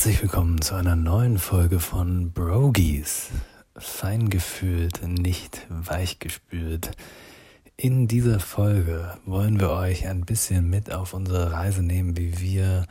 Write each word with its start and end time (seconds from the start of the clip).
Herzlich 0.00 0.22
willkommen 0.22 0.62
zu 0.62 0.76
einer 0.76 0.96
neuen 0.96 1.36
Folge 1.36 1.78
von 1.78 2.32
Brogies. 2.32 3.28
Feingefühlt, 3.76 5.06
nicht 5.06 5.66
weichgespült. 5.68 6.92
In 7.76 8.08
dieser 8.08 8.40
Folge 8.40 9.18
wollen 9.26 9.60
wir 9.60 9.68
euch 9.68 10.08
ein 10.08 10.22
bisschen 10.22 10.70
mit 10.70 10.90
auf 10.90 11.12
unsere 11.12 11.52
Reise 11.52 11.82
nehmen, 11.82 12.16
wie 12.16 12.40
wir 12.40 12.86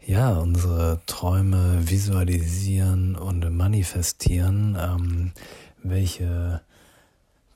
ja 0.00 0.38
unsere 0.38 1.02
Träume 1.04 1.90
visualisieren 1.90 3.16
und 3.16 3.54
manifestieren, 3.54 4.78
ähm, 4.80 5.32
welche 5.82 6.62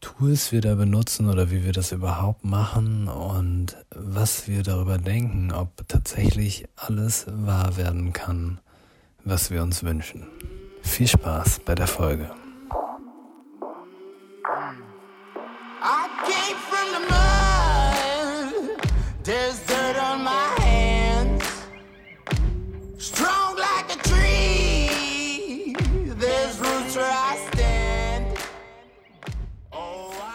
Tools 0.01 0.53
wir 0.53 0.61
da 0.61 0.75
benutzen 0.75 1.29
oder 1.29 1.51
wie 1.51 1.65
wir 1.65 1.73
das 1.73 1.93
überhaupt 1.93 2.45
machen 2.45 3.09
und 3.09 3.77
was 3.95 4.47
wir 4.49 4.63
darüber 4.63 4.99
denken, 4.99 5.53
ob 5.53 5.87
tatsächlich 5.89 6.67
alles 6.77 7.27
wahr 7.29 7.77
werden 7.77 8.13
kann, 8.13 8.61
was 9.25 9.51
wir 9.51 9.63
uns 9.63 9.83
wünschen. 9.83 10.27
Viel 10.83 11.09
Spaß 11.09 11.61
bei 11.65 11.75
der 11.75 11.87
Folge. 11.87 12.31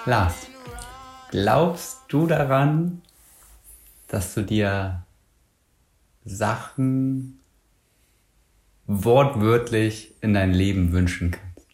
Lars, 0.05 0.47
glaubst 1.31 2.01
du 2.09 2.27
daran, 2.27 3.01
dass 4.09 4.33
du 4.33 4.41
dir 4.41 5.05
Sachen 6.25 7.39
wortwörtlich 8.85 10.13
in 10.19 10.33
dein 10.33 10.51
Leben 10.51 10.91
wünschen 10.91 11.31
kannst? 11.31 11.69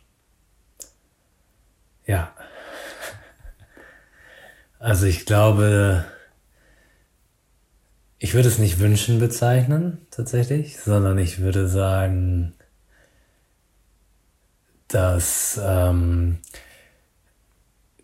Ja. 2.06 2.32
Also 4.78 5.08
ich 5.08 5.26
glaube, 5.26 6.06
ich 8.20 8.36
würde 8.36 8.48
es 8.48 8.60
nicht 8.60 8.78
wünschen 8.78 9.18
bezeichnen, 9.18 10.06
tatsächlich, 10.12 10.80
sondern 10.80 11.18
ich 11.18 11.40
würde 11.40 11.68
sagen, 11.68 12.54
dass 14.88 15.60
ähm, 15.64 16.38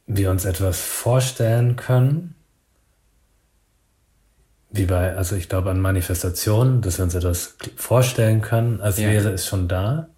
wir 0.07 0.31
uns 0.31 0.45
etwas 0.45 0.81
vorstellen 0.81 1.75
können, 1.75 2.35
wie 4.69 4.85
bei, 4.85 5.15
also 5.15 5.35
ich 5.35 5.49
glaube 5.49 5.71
an 5.71 5.79
Manifestationen, 5.79 6.81
dass 6.81 6.97
wir 6.97 7.05
uns 7.05 7.15
etwas 7.15 7.55
vorstellen 7.75 8.41
können, 8.41 8.81
als 8.81 8.97
ja. 8.97 9.09
wäre 9.09 9.31
es 9.31 9.45
schon 9.45 9.67
da, 9.67 10.09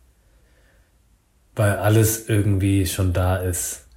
weil 1.55 1.77
alles 1.77 2.27
irgendwie 2.27 2.85
schon 2.85 3.13
da 3.13 3.37
ist. 3.37 3.87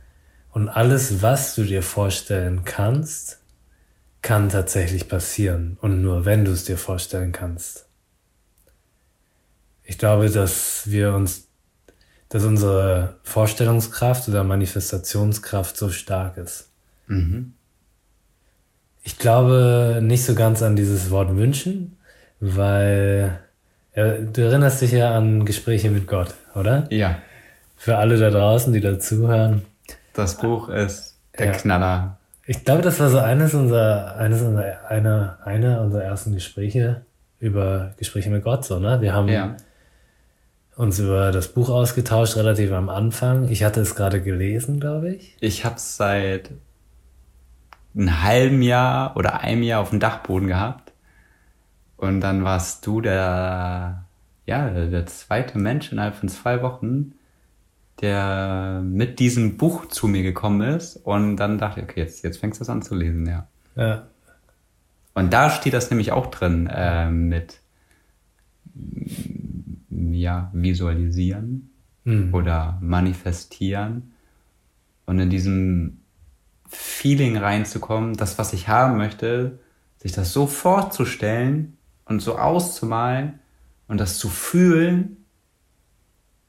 Und 0.50 0.68
alles, 0.68 1.22
was 1.22 1.54
du 1.54 1.64
dir 1.64 1.82
vorstellen 1.82 2.64
kannst, 2.64 3.40
kann 4.22 4.48
tatsächlich 4.48 5.08
passieren. 5.08 5.78
Und 5.80 6.02
nur 6.02 6.24
wenn 6.24 6.44
du 6.44 6.52
es 6.52 6.64
dir 6.64 6.76
vorstellen 6.76 7.32
kannst. 7.32 7.86
Ich 9.82 9.98
glaube, 9.98 10.28
dass 10.28 10.90
wir 10.90 11.14
uns 11.14 11.49
dass 12.30 12.44
unsere 12.44 13.16
Vorstellungskraft 13.24 14.28
oder 14.28 14.44
Manifestationskraft 14.44 15.76
so 15.76 15.90
stark 15.90 16.36
ist. 16.38 16.70
Mhm. 17.08 17.52
Ich 19.02 19.18
glaube 19.18 19.98
nicht 20.00 20.24
so 20.24 20.34
ganz 20.34 20.62
an 20.62 20.76
dieses 20.76 21.10
Wort 21.10 21.36
wünschen, 21.36 21.98
weil 22.38 23.40
ja, 23.94 24.12
du 24.18 24.42
erinnerst 24.42 24.80
dich 24.80 24.92
ja 24.92 25.14
an 25.14 25.44
Gespräche 25.44 25.90
mit 25.90 26.06
Gott, 26.06 26.34
oder? 26.54 26.86
Ja. 26.90 27.18
Für 27.76 27.98
alle 27.98 28.16
da 28.16 28.30
draußen, 28.30 28.72
die 28.72 28.80
dazuhören. 28.80 29.62
Das 30.14 30.38
Buch 30.38 30.68
ist 30.68 31.16
der 31.36 31.46
ja. 31.46 31.52
Knaller. 31.52 32.18
Ich 32.46 32.64
glaube, 32.64 32.82
das 32.82 33.00
war 33.00 33.10
so 33.10 33.18
eines 33.18 33.54
unserer, 33.54 34.16
eines 34.16 34.40
unserer, 34.42 34.88
eine, 34.88 35.38
eine 35.44 35.80
unserer 35.80 36.04
ersten 36.04 36.32
Gespräche 36.34 37.02
über 37.40 37.94
Gespräche 37.96 38.30
mit 38.30 38.44
Gott, 38.44 38.64
so, 38.64 38.78
ne? 38.78 39.00
Wir 39.00 39.14
haben 39.14 39.28
ja 39.28 39.56
uns 40.80 40.98
über 40.98 41.30
das 41.30 41.48
Buch 41.48 41.68
ausgetauscht, 41.68 42.36
relativ 42.36 42.72
am 42.72 42.88
Anfang. 42.88 43.48
Ich 43.48 43.62
hatte 43.64 43.82
es 43.82 43.94
gerade 43.94 44.22
gelesen, 44.22 44.80
glaube 44.80 45.10
ich. 45.10 45.36
Ich 45.40 45.66
habe 45.66 45.76
es 45.76 45.98
seit 45.98 46.50
einem 47.94 48.22
halben 48.22 48.62
Jahr 48.62 49.14
oder 49.16 49.40
einem 49.40 49.62
Jahr 49.62 49.82
auf 49.82 49.90
dem 49.90 50.00
Dachboden 50.00 50.48
gehabt. 50.48 50.92
Und 51.98 52.22
dann 52.22 52.44
warst 52.44 52.86
du 52.86 53.02
der, 53.02 54.06
ja, 54.46 54.70
der 54.70 55.04
zweite 55.04 55.58
Mensch 55.58 55.92
innerhalb 55.92 56.14
von 56.14 56.30
zwei 56.30 56.62
Wochen, 56.62 57.12
der 58.00 58.80
mit 58.82 59.18
diesem 59.18 59.58
Buch 59.58 59.86
zu 59.86 60.08
mir 60.08 60.22
gekommen 60.22 60.62
ist. 60.62 60.96
Und 60.96 61.36
dann 61.36 61.58
dachte 61.58 61.80
ich, 61.80 61.84
okay, 61.84 62.00
jetzt, 62.00 62.24
jetzt 62.24 62.38
fängst 62.38 62.58
du 62.58 62.64
es 62.64 62.70
an 62.70 62.80
zu 62.80 62.94
lesen, 62.94 63.26
ja. 63.26 63.46
Ja. 63.76 64.06
Und 65.12 65.30
da 65.30 65.50
steht 65.50 65.74
das 65.74 65.90
nämlich 65.90 66.12
auch 66.12 66.28
drin 66.28 66.68
äh, 66.72 67.10
mit 67.10 67.60
ja, 70.12 70.50
visualisieren 70.52 71.70
mhm. 72.04 72.34
oder 72.34 72.78
manifestieren 72.80 74.12
und 75.06 75.18
in 75.18 75.30
diesem 75.30 75.98
Feeling 76.68 77.36
reinzukommen, 77.36 78.14
das, 78.14 78.38
was 78.38 78.52
ich 78.52 78.68
haben 78.68 78.96
möchte, 78.96 79.58
sich 79.98 80.12
das 80.12 80.32
so 80.32 80.46
vorzustellen 80.46 81.76
und 82.04 82.20
so 82.20 82.38
auszumalen 82.38 83.40
und 83.88 83.98
das 83.98 84.18
zu 84.18 84.28
fühlen, 84.28 85.16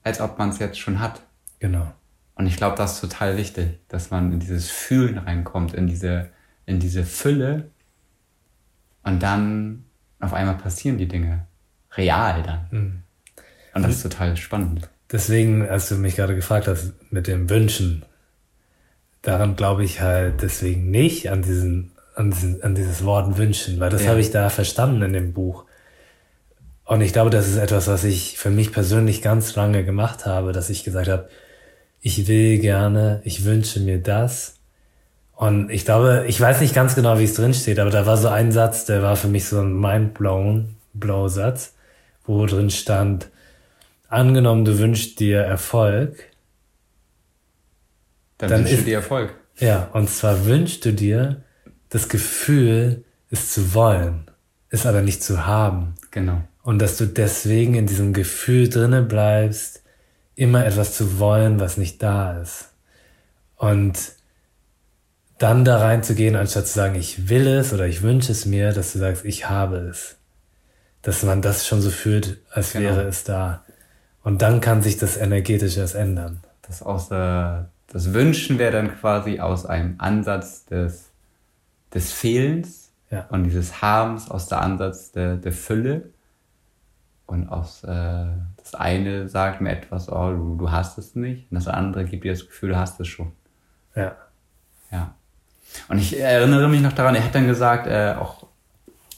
als 0.03 0.21
ob 0.21 0.37
man 0.37 0.49
es 0.49 0.59
jetzt 0.59 0.79
schon 0.79 0.99
hat. 0.99 1.21
Genau. 1.59 1.91
Und 2.35 2.47
ich 2.47 2.55
glaube, 2.55 2.75
das 2.75 2.93
ist 2.93 3.01
total 3.01 3.37
wichtig, 3.37 3.79
dass 3.87 4.09
man 4.09 4.31
in 4.31 4.39
dieses 4.39 4.69
Fühlen 4.69 5.17
reinkommt, 5.17 5.73
in 5.73 5.87
diese, 5.87 6.29
in 6.65 6.79
diese 6.79 7.03
Fülle 7.03 7.69
und 9.03 9.21
dann 9.21 9.85
auf 10.19 10.33
einmal 10.33 10.57
passieren 10.57 10.97
die 10.97 11.07
Dinge. 11.07 11.47
Real 11.93 12.43
dann. 12.43 12.67
Mhm. 12.71 13.03
Und 13.73 13.83
das 13.83 13.95
ist 13.95 14.03
total 14.03 14.37
spannend. 14.37 14.89
Deswegen, 15.11 15.67
als 15.67 15.89
du 15.89 15.95
mich 15.95 16.15
gerade 16.15 16.35
gefragt 16.35 16.67
hast 16.67 16.93
mit 17.09 17.27
dem 17.27 17.49
Wünschen, 17.49 18.03
daran 19.21 19.55
glaube 19.55 19.83
ich 19.83 20.01
halt 20.01 20.41
deswegen 20.41 20.89
nicht 20.89 21.29
an 21.29 21.41
diesen, 21.41 21.91
an 22.15 22.31
diesen, 22.31 22.63
an 22.63 22.75
dieses 22.75 23.03
Wort 23.03 23.37
wünschen, 23.37 23.79
weil 23.79 23.89
das 23.89 24.03
ja. 24.03 24.09
habe 24.09 24.19
ich 24.19 24.31
da 24.31 24.49
verstanden 24.49 25.01
in 25.01 25.13
dem 25.13 25.33
Buch. 25.33 25.65
Und 26.85 27.01
ich 27.01 27.13
glaube, 27.13 27.29
das 27.29 27.47
ist 27.47 27.57
etwas, 27.57 27.87
was 27.87 28.03
ich 28.03 28.37
für 28.37 28.49
mich 28.49 28.71
persönlich 28.71 29.21
ganz 29.21 29.55
lange 29.55 29.85
gemacht 29.85 30.25
habe, 30.25 30.51
dass 30.51 30.69
ich 30.69 30.83
gesagt 30.83 31.07
habe, 31.07 31.29
ich 32.01 32.27
will 32.27 32.57
gerne, 32.59 33.21
ich 33.23 33.45
wünsche 33.45 33.79
mir 33.79 34.01
das. 34.01 34.57
Und 35.35 35.69
ich 35.71 35.85
glaube, 35.85 36.25
ich 36.27 36.39
weiß 36.39 36.61
nicht 36.61 36.75
ganz 36.75 36.95
genau, 36.95 37.17
wie 37.19 37.23
es 37.23 37.33
drin 37.33 37.53
steht, 37.53 37.79
aber 37.79 37.91
da 37.91 38.05
war 38.05 38.17
so 38.17 38.27
ein 38.27 38.51
Satz, 38.51 38.85
der 38.85 39.01
war 39.01 39.15
für 39.15 39.27
mich 39.27 39.45
so 39.45 39.59
ein 39.59 39.73
mind-blown, 39.73 40.75
blow 40.93 41.27
Satz, 41.27 41.73
wo 42.25 42.45
drin 42.45 42.69
stand, 42.69 43.29
angenommen, 44.11 44.65
du 44.65 44.77
wünschst 44.77 45.19
dir 45.19 45.39
Erfolg. 45.39 46.23
Dann, 48.37 48.49
dann 48.49 48.59
wünschst 48.61 48.81
du 48.81 48.85
dir 48.85 48.95
Erfolg. 48.95 49.33
Ja, 49.59 49.89
und 49.93 50.09
zwar 50.09 50.45
wünschst 50.45 50.85
du 50.85 50.93
dir 50.93 51.43
das 51.89 52.09
Gefühl, 52.09 53.03
es 53.29 53.51
zu 53.51 53.73
wollen, 53.73 54.29
es 54.69 54.85
aber 54.85 55.01
nicht 55.01 55.23
zu 55.23 55.45
haben. 55.45 55.95
Genau. 56.11 56.41
Und 56.63 56.79
dass 56.79 56.97
du 56.97 57.05
deswegen 57.05 57.75
in 57.75 57.87
diesem 57.87 58.13
Gefühl 58.13 58.69
drinne 58.69 59.01
bleibst, 59.01 59.83
immer 60.35 60.65
etwas 60.65 60.95
zu 60.95 61.19
wollen, 61.19 61.59
was 61.59 61.77
nicht 61.77 62.01
da 62.01 62.39
ist. 62.41 62.69
Und 63.55 63.97
dann 65.37 65.65
da 65.65 65.77
reinzugehen, 65.77 66.35
anstatt 66.35 66.67
zu 66.67 66.73
sagen, 66.73 66.95
ich 66.95 67.29
will 67.29 67.47
es 67.47 67.73
oder 67.73 67.87
ich 67.87 68.01
wünsche 68.01 68.31
es 68.31 68.45
mir, 68.45 68.73
dass 68.73 68.93
du 68.93 68.99
sagst, 68.99 69.25
ich 69.25 69.49
habe 69.49 69.77
es. 69.77 70.17
Dass 71.01 71.23
man 71.23 71.41
das 71.41 71.65
schon 71.65 71.81
so 71.81 71.89
fühlt, 71.89 72.37
als 72.51 72.73
genau. 72.73 72.89
wäre 72.89 73.07
es 73.07 73.23
da. 73.23 73.63
Und 74.23 74.41
dann 74.41 74.61
kann 74.61 74.81
sich 74.81 74.97
das 74.97 75.17
energetisch 75.17 75.77
erst 75.77 75.95
ändern. 75.95 76.41
Das, 76.61 76.83
aus, 76.83 77.09
äh, 77.11 77.63
das 77.87 78.13
Wünschen 78.13 78.59
wäre 78.59 78.71
dann 78.71 78.95
quasi 78.99 79.39
aus 79.39 79.65
einem 79.65 79.95
Ansatz 79.97 80.65
des, 80.65 81.09
des 81.93 82.11
Fehlens 82.11 82.91
ja. 83.09 83.25
und 83.29 83.43
dieses 83.43 83.81
Habens 83.81 84.29
aus 84.29 84.47
der 84.47 84.61
Ansatz 84.61 85.11
der, 85.11 85.37
der 85.37 85.51
Fülle. 85.51 86.09
Und 87.25 87.47
aus, 87.47 87.83
äh, 87.83 88.25
das 88.57 88.75
eine 88.75 89.27
sagt 89.27 89.61
mir 89.61 89.71
etwas, 89.71 90.11
oh, 90.11 90.31
du, 90.31 90.55
du 90.55 90.71
hast 90.71 90.97
es 90.97 91.15
nicht. 91.15 91.49
Und 91.49 91.55
das 91.55 91.67
andere 91.67 92.05
gibt 92.05 92.23
dir 92.23 92.33
das 92.33 92.45
Gefühl, 92.45 92.69
du 92.69 92.77
hast 92.77 92.99
es 92.99 93.07
schon. 93.07 93.31
Ja. 93.95 94.15
Ja. 94.91 95.15
Und 95.87 95.97
ich 95.97 96.19
erinnere 96.19 96.67
mich 96.67 96.81
noch 96.81 96.93
daran, 96.93 97.15
er 97.15 97.23
hat 97.23 97.33
dann 97.33 97.47
gesagt, 97.47 97.87
äh, 97.87 98.15
auch, 98.19 98.45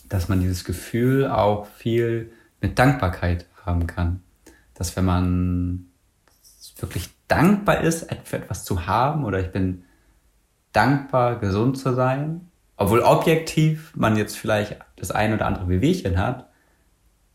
dass 0.08 0.30
man 0.30 0.40
dieses 0.40 0.64
Gefühl 0.64 1.28
auch 1.28 1.66
viel 1.66 2.32
mit 2.62 2.78
Dankbarkeit 2.78 3.48
haben 3.66 3.88
kann 3.88 4.22
dass 4.74 4.96
wenn 4.96 5.06
man 5.06 5.86
wirklich 6.78 7.10
dankbar 7.28 7.81
ist, 7.81 8.08
für 8.24 8.38
etwas 8.38 8.66
zu 8.66 8.88
haben 8.88 9.25
oder 9.25 9.40
ich 9.40 9.52
bin 9.52 9.84
dankbar, 10.72 11.40
gesund 11.40 11.78
zu 11.78 11.94
sein, 11.94 12.50
obwohl 12.75 13.02
objektiv 13.02 13.96
man 13.96 14.18
jetzt 14.18 14.38
vielleicht 14.38 14.78
das 14.96 15.12
ein 15.12 15.34
oder 15.34 15.46
andere 15.46 15.66
Bewegchen 15.66 16.18
hat, 16.18 16.50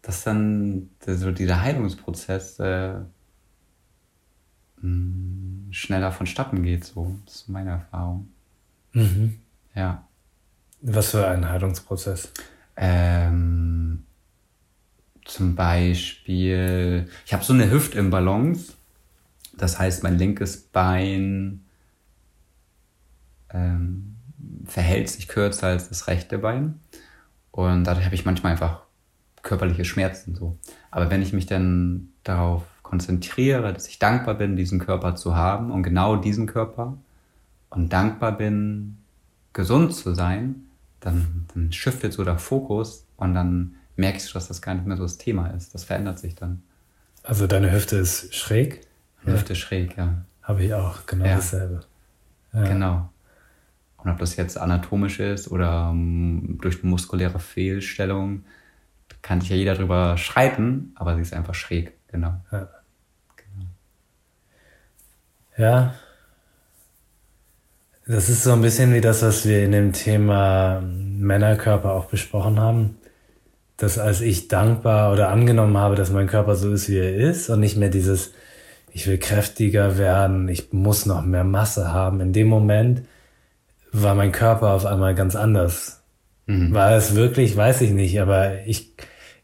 dass 0.02 0.24
dann 0.24 0.90
so 1.06 1.30
dieser 1.32 1.60
Heilungsprozess 1.60 2.58
äh, 2.60 3.00
mm, 4.80 5.68
schneller 5.70 6.12
vonstatten 6.12 6.62
geht. 6.62 6.84
So, 6.84 7.16
das 7.24 7.36
ist 7.36 7.48
meine 7.48 7.70
Erfahrung. 7.70 8.28
Mhm. 8.92 9.38
Ja. 9.74 10.06
Was 10.80 11.10
für 11.10 11.26
ein 11.26 11.48
Heilungsprozess? 11.48 12.32
Ähm, 12.76 14.04
zum 15.28 15.54
Beispiel, 15.54 17.06
ich 17.26 17.34
habe 17.34 17.44
so 17.44 17.52
eine 17.52 17.70
Hüftimbalance. 17.70 18.72
Das 19.56 19.78
heißt, 19.78 20.02
mein 20.02 20.16
linkes 20.16 20.56
Bein 20.56 21.64
ähm, 23.50 24.16
verhält 24.64 25.10
sich 25.10 25.28
kürzer 25.28 25.68
als 25.68 25.90
das 25.90 26.06
rechte 26.06 26.38
Bein. 26.38 26.80
Und 27.50 27.84
dadurch 27.84 28.06
habe 28.06 28.14
ich 28.14 28.24
manchmal 28.24 28.52
einfach 28.52 28.80
körperliche 29.42 29.84
Schmerzen 29.84 30.34
so. 30.34 30.56
Aber 30.90 31.10
wenn 31.10 31.20
ich 31.20 31.34
mich 31.34 31.44
dann 31.44 32.08
darauf 32.24 32.64
konzentriere, 32.82 33.74
dass 33.74 33.86
ich 33.86 33.98
dankbar 33.98 34.34
bin, 34.34 34.56
diesen 34.56 34.78
Körper 34.78 35.14
zu 35.14 35.36
haben 35.36 35.70
und 35.70 35.82
genau 35.82 36.16
diesen 36.16 36.46
Körper 36.46 36.96
und 37.68 37.92
dankbar 37.92 38.32
bin, 38.32 38.96
gesund 39.52 39.94
zu 39.94 40.14
sein, 40.14 40.68
dann, 41.00 41.46
dann 41.52 41.70
shiftet 41.70 42.14
so 42.14 42.24
der 42.24 42.38
Fokus 42.38 43.04
und 43.18 43.34
dann 43.34 43.74
merkst 43.98 44.30
du, 44.30 44.34
dass 44.34 44.48
das 44.48 44.62
gar 44.62 44.74
nicht 44.74 44.86
mehr 44.86 44.96
so 44.96 45.02
das 45.02 45.18
Thema 45.18 45.48
ist. 45.48 45.74
Das 45.74 45.84
verändert 45.84 46.18
sich 46.18 46.34
dann. 46.34 46.62
Also 47.24 47.46
deine 47.46 47.72
Hüfte 47.72 47.96
ist 47.96 48.34
schräg? 48.34 48.86
Hüfte 49.24 49.52
ja. 49.52 49.58
schräg, 49.58 49.96
ja. 49.96 50.22
Habe 50.42 50.64
ich 50.64 50.72
auch, 50.72 51.04
genau 51.06 51.26
ja. 51.26 51.36
dasselbe. 51.36 51.80
Ja. 52.52 52.62
Genau. 52.64 53.10
Und 53.98 54.10
ob 54.10 54.18
das 54.18 54.36
jetzt 54.36 54.56
anatomisch 54.56 55.18
ist 55.18 55.50
oder 55.50 55.90
um, 55.90 55.98
ähm, 55.98 56.58
durch 56.62 56.82
muskuläre 56.82 57.40
Fehlstellung, 57.40 58.44
kann 59.20 59.40
sich 59.40 59.50
ja 59.50 59.56
jeder 59.56 59.74
drüber 59.74 60.16
streiten, 60.16 60.92
aber 60.94 61.16
sie 61.16 61.22
ist 61.22 61.34
einfach 61.34 61.54
schräg, 61.54 61.92
genau. 62.06 62.40
Ja. 62.52 62.68
genau. 63.36 63.66
Ja. 65.56 65.94
Das 68.06 68.30
ist 68.30 68.44
so 68.44 68.52
ein 68.52 68.62
bisschen 68.62 68.94
wie 68.94 69.02
das, 69.02 69.22
was 69.22 69.46
wir 69.46 69.64
in 69.64 69.72
dem 69.72 69.92
Thema 69.92 70.80
Männerkörper 70.80 71.92
auch 71.92 72.06
besprochen 72.06 72.58
haben. 72.58 72.97
Dass 73.78 73.98
als 73.98 74.20
ich 74.20 74.48
dankbar 74.48 75.12
oder 75.12 75.30
angenommen 75.30 75.78
habe, 75.78 75.94
dass 75.94 76.10
mein 76.10 76.26
Körper 76.26 76.56
so 76.56 76.70
ist, 76.70 76.90
wie 76.90 76.98
er 76.98 77.14
ist 77.14 77.48
und 77.48 77.60
nicht 77.60 77.76
mehr 77.76 77.88
dieses, 77.88 78.32
ich 78.92 79.06
will 79.06 79.18
kräftiger 79.18 79.96
werden, 79.96 80.48
ich 80.48 80.72
muss 80.72 81.06
noch 81.06 81.24
mehr 81.24 81.44
Masse 81.44 81.92
haben. 81.92 82.20
In 82.20 82.34
dem 82.34 82.48
Moment 82.48 83.02
war 83.92 84.14
mein 84.14 84.32
Körper 84.32 84.72
auf 84.72 84.84
einmal 84.84 85.14
ganz 85.14 85.36
anders. 85.36 86.02
Mhm. 86.46 86.74
War 86.74 86.92
es 86.92 87.14
wirklich, 87.14 87.56
weiß 87.56 87.80
ich 87.82 87.92
nicht, 87.92 88.20
aber 88.20 88.66
ich, 88.66 88.92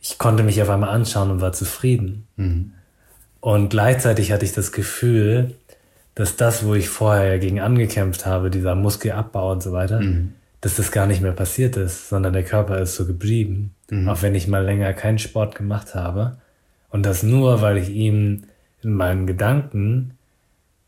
ich 0.00 0.18
konnte 0.18 0.42
mich 0.42 0.60
auf 0.60 0.70
einmal 0.70 0.90
anschauen 0.90 1.30
und 1.30 1.40
war 1.40 1.52
zufrieden. 1.52 2.26
Mhm. 2.36 2.72
Und 3.40 3.68
gleichzeitig 3.68 4.32
hatte 4.32 4.44
ich 4.44 4.52
das 4.52 4.72
Gefühl, 4.72 5.54
dass 6.14 6.36
das, 6.36 6.64
wo 6.64 6.74
ich 6.74 6.88
vorher 6.88 7.38
gegen 7.38 7.60
angekämpft 7.60 8.24
habe, 8.24 8.50
dieser 8.50 8.74
Muskelabbau 8.74 9.52
und 9.52 9.62
so 9.62 9.72
weiter, 9.72 10.00
mhm. 10.00 10.32
Dass 10.64 10.76
das 10.76 10.90
gar 10.90 11.06
nicht 11.06 11.20
mehr 11.20 11.32
passiert 11.32 11.76
ist, 11.76 12.08
sondern 12.08 12.32
der 12.32 12.42
Körper 12.42 12.78
ist 12.78 12.96
so 12.96 13.04
geblieben. 13.04 13.74
Mhm. 13.90 14.08
Auch 14.08 14.22
wenn 14.22 14.34
ich 14.34 14.48
mal 14.48 14.64
länger 14.64 14.94
keinen 14.94 15.18
Sport 15.18 15.54
gemacht 15.54 15.94
habe. 15.94 16.38
Und 16.88 17.04
das 17.04 17.22
nur, 17.22 17.60
weil 17.60 17.76
ich 17.76 17.90
ihm 17.90 18.44
in 18.82 18.94
meinen 18.94 19.26
Gedanken 19.26 20.16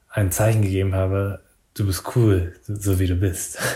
ein 0.08 0.32
Zeichen 0.32 0.62
gegeben 0.62 0.94
habe, 0.94 1.40
du 1.75 1.84
bist 1.84 2.17
cool, 2.17 2.55
so 2.62 2.99
wie 2.99 3.06
du 3.06 3.14
bist. 3.14 3.58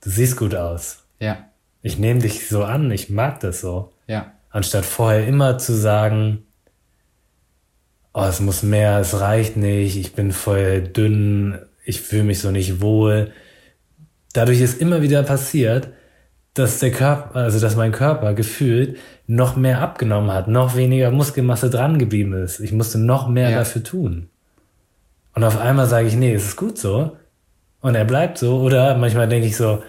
Du 0.00 0.10
siehst 0.10 0.36
gut 0.36 0.54
aus. 0.54 1.02
Ja. 1.18 1.48
Ich 1.82 1.98
nehme 1.98 2.20
dich 2.20 2.48
so 2.48 2.62
an, 2.62 2.88
ich 2.92 3.10
mag 3.10 3.40
das 3.40 3.60
so. 3.60 3.90
Ja. 4.06 4.32
Anstatt 4.48 4.84
vorher 4.84 5.26
immer 5.26 5.58
zu 5.58 5.72
sagen, 5.74 6.44
oh, 8.14 8.22
es 8.22 8.38
muss 8.38 8.62
mehr, 8.62 9.00
es 9.00 9.18
reicht 9.18 9.56
nicht, 9.56 9.96
ich 9.96 10.12
bin 10.12 10.30
voll 10.30 10.82
dünn, 10.82 11.58
ich 11.84 12.00
fühle 12.00 12.22
mich 12.22 12.38
so 12.38 12.52
nicht 12.52 12.80
wohl. 12.80 13.32
Dadurch 14.32 14.60
ist 14.60 14.80
immer 14.80 15.02
wieder 15.02 15.22
passiert, 15.22 15.88
dass 16.54 16.80
der 16.80 16.90
Körper, 16.90 17.36
also 17.36 17.60
dass 17.60 17.76
mein 17.76 17.92
Körper 17.92 18.34
gefühlt 18.34 18.98
noch 19.26 19.56
mehr 19.56 19.80
abgenommen 19.80 20.32
hat, 20.32 20.48
noch 20.48 20.76
weniger 20.76 21.10
Muskelmasse 21.10 21.70
dran 21.70 21.98
geblieben 21.98 22.32
ist. 22.32 22.60
Ich 22.60 22.72
musste 22.72 22.98
noch 22.98 23.28
mehr 23.28 23.50
ja. 23.50 23.58
dafür 23.58 23.84
tun. 23.84 24.28
Und 25.34 25.44
auf 25.44 25.58
einmal 25.58 25.86
sage 25.86 26.08
ich, 26.08 26.16
nee, 26.16 26.34
es 26.34 26.46
ist 26.46 26.56
gut 26.56 26.78
so. 26.78 27.16
Und 27.80 27.94
er 27.94 28.04
bleibt 28.04 28.38
so. 28.38 28.60
Oder 28.60 28.96
manchmal 28.96 29.28
denke 29.28 29.46
ich 29.46 29.56
so, 29.56 29.82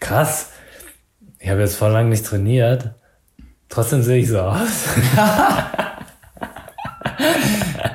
krass, 0.00 0.50
ich 1.38 1.50
habe 1.50 1.60
jetzt 1.60 1.76
voll 1.76 1.92
lang 1.92 2.08
nicht 2.08 2.24
trainiert. 2.24 2.92
Trotzdem 3.68 4.02
sehe 4.02 4.18
ich 4.18 4.28
so 4.28 4.40
aus. 4.40 4.86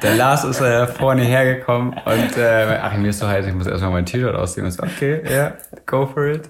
Der 0.01 0.15
Lars 0.15 0.43
ist 0.43 0.61
äh, 0.61 0.87
vorne 0.87 1.23
hergekommen 1.23 1.93
und 1.93 2.37
äh, 2.37 2.79
ach, 2.81 2.97
mir 2.97 3.09
ist 3.09 3.19
so 3.19 3.27
heiß, 3.27 3.45
ich 3.45 3.53
muss 3.53 3.67
erstmal 3.67 3.91
mein 3.91 4.05
T-Shirt 4.05 4.35
ausziehen. 4.35 4.65
Und 4.65 4.71
so, 4.71 4.83
okay, 4.83 5.21
ja, 5.25 5.31
yeah, 5.31 5.57
go 5.85 6.07
for 6.07 6.25
it. 6.25 6.49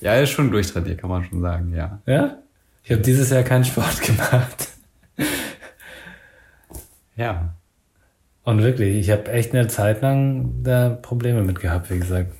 Ja, 0.00 0.14
ist 0.14 0.30
schon 0.30 0.50
durchtrainiert, 0.50 1.00
kann 1.00 1.10
man 1.10 1.24
schon 1.24 1.40
sagen, 1.40 1.74
ja. 1.74 2.00
Ja? 2.06 2.38
Ich 2.84 2.92
habe 2.92 3.02
dieses 3.02 3.30
Jahr 3.30 3.42
keinen 3.42 3.64
Sport 3.64 4.00
gemacht. 4.02 4.68
Ja. 7.16 7.54
Und 8.44 8.62
wirklich, 8.62 8.96
ich 8.96 9.10
habe 9.10 9.30
echt 9.32 9.52
eine 9.52 9.66
Zeit 9.66 10.02
lang 10.02 10.62
da 10.62 10.90
Probleme 10.90 11.42
mit 11.42 11.60
gehabt, 11.60 11.90
wie 11.90 11.98
gesagt. 11.98 12.32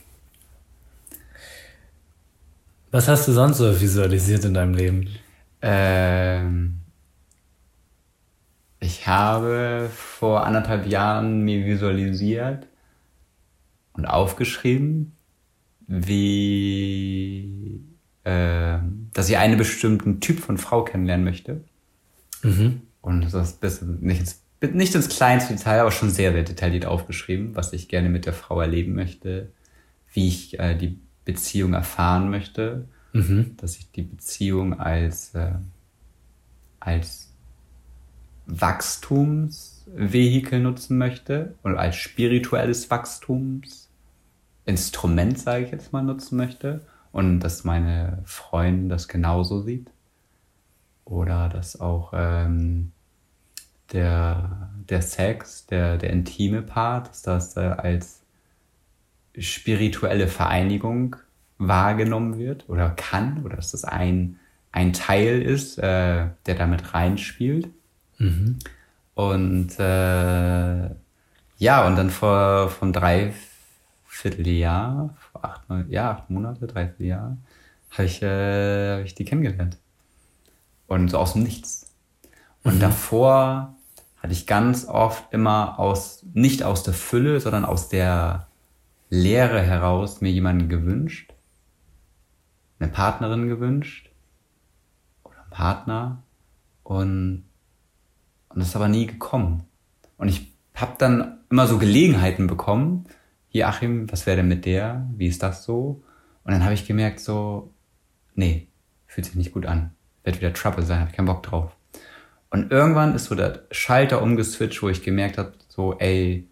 Was 2.92 3.08
hast 3.08 3.26
du 3.26 3.32
sonst 3.32 3.58
so 3.58 3.80
visualisiert 3.80 4.44
in 4.44 4.54
deinem 4.54 4.74
Leben? 4.74 5.08
Ähm, 5.60 6.80
ich 8.86 9.06
habe 9.08 9.90
vor 9.92 10.46
anderthalb 10.46 10.86
Jahren 10.86 11.42
mir 11.42 11.66
visualisiert 11.66 12.68
und 13.92 14.06
aufgeschrieben, 14.06 15.12
wie, 15.88 17.50
äh, 18.24 18.78
dass 19.12 19.28
ich 19.28 19.36
einen 19.38 19.58
bestimmten 19.58 20.20
Typ 20.20 20.38
von 20.38 20.56
Frau 20.56 20.84
kennenlernen 20.84 21.24
möchte. 21.24 21.64
Mhm. 22.42 22.82
Und 23.00 23.32
das 23.32 23.58
ist 23.60 23.82
nicht 23.82 24.20
ins 24.20 24.42
nicht 24.62 24.94
ins 24.94 25.08
kleinste 25.10 25.54
Detail, 25.54 25.80
aber 25.80 25.90
schon 25.90 26.10
sehr, 26.10 26.32
sehr 26.32 26.42
detailliert 26.42 26.86
aufgeschrieben, 26.86 27.54
was 27.54 27.74
ich 27.74 27.88
gerne 27.88 28.08
mit 28.08 28.24
der 28.24 28.32
Frau 28.32 28.58
erleben 28.60 28.94
möchte, 28.94 29.52
wie 30.12 30.28
ich 30.28 30.58
äh, 30.58 30.74
die 30.74 30.98
Beziehung 31.26 31.74
erfahren 31.74 32.30
möchte, 32.30 32.88
mhm. 33.12 33.54
dass 33.58 33.76
ich 33.76 33.90
die 33.92 34.02
Beziehung 34.02 34.80
als, 34.80 35.34
äh, 35.34 35.52
als 36.80 37.25
Wachstumsvehikel 38.46 40.60
nutzen 40.60 40.98
möchte 40.98 41.54
oder 41.64 41.78
als 41.78 41.96
spirituelles 41.96 42.90
Wachstumsinstrument, 42.90 45.38
sage 45.38 45.64
ich 45.64 45.70
jetzt 45.70 45.92
mal, 45.92 46.02
nutzen 46.02 46.36
möchte 46.36 46.82
und 47.12 47.40
dass 47.40 47.64
meine 47.64 48.22
Freundin 48.24 48.88
das 48.88 49.08
genauso 49.08 49.62
sieht 49.62 49.90
oder 51.04 51.48
dass 51.48 51.80
auch 51.80 52.12
ähm, 52.14 52.92
der, 53.92 54.70
der 54.88 55.02
Sex, 55.02 55.66
der, 55.66 55.96
der 55.96 56.10
intime 56.10 56.62
Part, 56.62 57.08
dass 57.08 57.22
das 57.22 57.56
äh, 57.56 57.60
als 57.60 58.22
spirituelle 59.38 60.28
Vereinigung 60.28 61.16
wahrgenommen 61.58 62.38
wird 62.38 62.68
oder 62.68 62.90
kann 62.90 63.44
oder 63.44 63.56
dass 63.56 63.72
das 63.72 63.84
ein, 63.84 64.38
ein 64.72 64.92
Teil 64.92 65.42
ist, 65.42 65.78
äh, 65.78 66.28
der 66.46 66.54
damit 66.54 66.94
reinspielt. 66.94 67.68
Mhm. 68.18 68.58
Und 69.14 69.78
äh, 69.78 70.90
ja, 71.58 71.86
und 71.86 71.96
dann 71.96 72.10
vor 72.10 72.68
von 72.68 72.92
drei 72.92 73.32
Vierteljahr, 74.06 75.14
vor 75.32 75.44
acht, 75.44 75.68
neun, 75.68 75.90
ja, 75.90 76.10
acht 76.10 76.30
Monate, 76.30 76.66
drei 76.66 76.86
Vierteljahr, 76.86 77.36
habe 77.90 78.04
ich, 78.04 78.22
äh, 78.22 78.98
hab 78.98 79.04
ich 79.04 79.14
die 79.14 79.24
kennengelernt. 79.24 79.78
Und 80.86 81.10
so 81.10 81.18
aus 81.18 81.32
dem 81.32 81.42
Nichts. 81.42 81.92
Und 82.62 82.76
mhm. 82.76 82.80
davor 82.80 83.74
hatte 84.18 84.32
ich 84.32 84.46
ganz 84.46 84.86
oft 84.86 85.32
immer 85.32 85.78
aus, 85.78 86.24
nicht 86.34 86.62
aus 86.62 86.82
der 86.82 86.94
Fülle, 86.94 87.40
sondern 87.40 87.64
aus 87.64 87.88
der 87.88 88.48
Leere 89.08 89.62
heraus 89.62 90.20
mir 90.20 90.30
jemanden 90.32 90.68
gewünscht, 90.68 91.32
eine 92.78 92.90
Partnerin 92.90 93.48
gewünscht 93.48 94.10
oder 95.22 95.40
einen 95.42 95.50
Partner 95.50 96.22
und, 96.82 97.44
und 98.56 98.60
das 98.60 98.70
ist 98.70 98.76
aber 98.76 98.88
nie 98.88 99.06
gekommen. 99.06 99.64
Und 100.16 100.28
ich 100.28 100.50
habe 100.74 100.94
dann 100.96 101.40
immer 101.50 101.66
so 101.66 101.76
Gelegenheiten 101.76 102.46
bekommen, 102.46 103.04
hier 103.48 103.68
Achim, 103.68 104.10
was 104.10 104.24
wäre 104.24 104.38
denn 104.38 104.48
mit 104.48 104.64
der, 104.64 105.06
wie 105.14 105.26
ist 105.26 105.42
das 105.42 105.64
so? 105.64 106.02
Und 106.42 106.52
dann 106.52 106.64
habe 106.64 106.72
ich 106.72 106.86
gemerkt 106.86 107.20
so, 107.20 107.74
nee, 108.34 108.68
fühlt 109.06 109.26
sich 109.26 109.34
nicht 109.34 109.52
gut 109.52 109.66
an, 109.66 109.90
wird 110.24 110.38
wieder 110.38 110.54
Trouble 110.54 110.86
sein, 110.86 111.00
habe 111.00 111.10
ich 111.10 111.16
keinen 111.16 111.26
Bock 111.26 111.42
drauf. 111.42 111.76
Und 112.48 112.72
irgendwann 112.72 113.14
ist 113.14 113.26
so 113.26 113.34
der 113.34 113.66
Schalter 113.72 114.22
umgeswitcht, 114.22 114.82
wo 114.82 114.88
ich 114.88 115.02
gemerkt 115.02 115.36
habe, 115.36 115.52
so, 115.68 115.98
ey, 115.98 116.48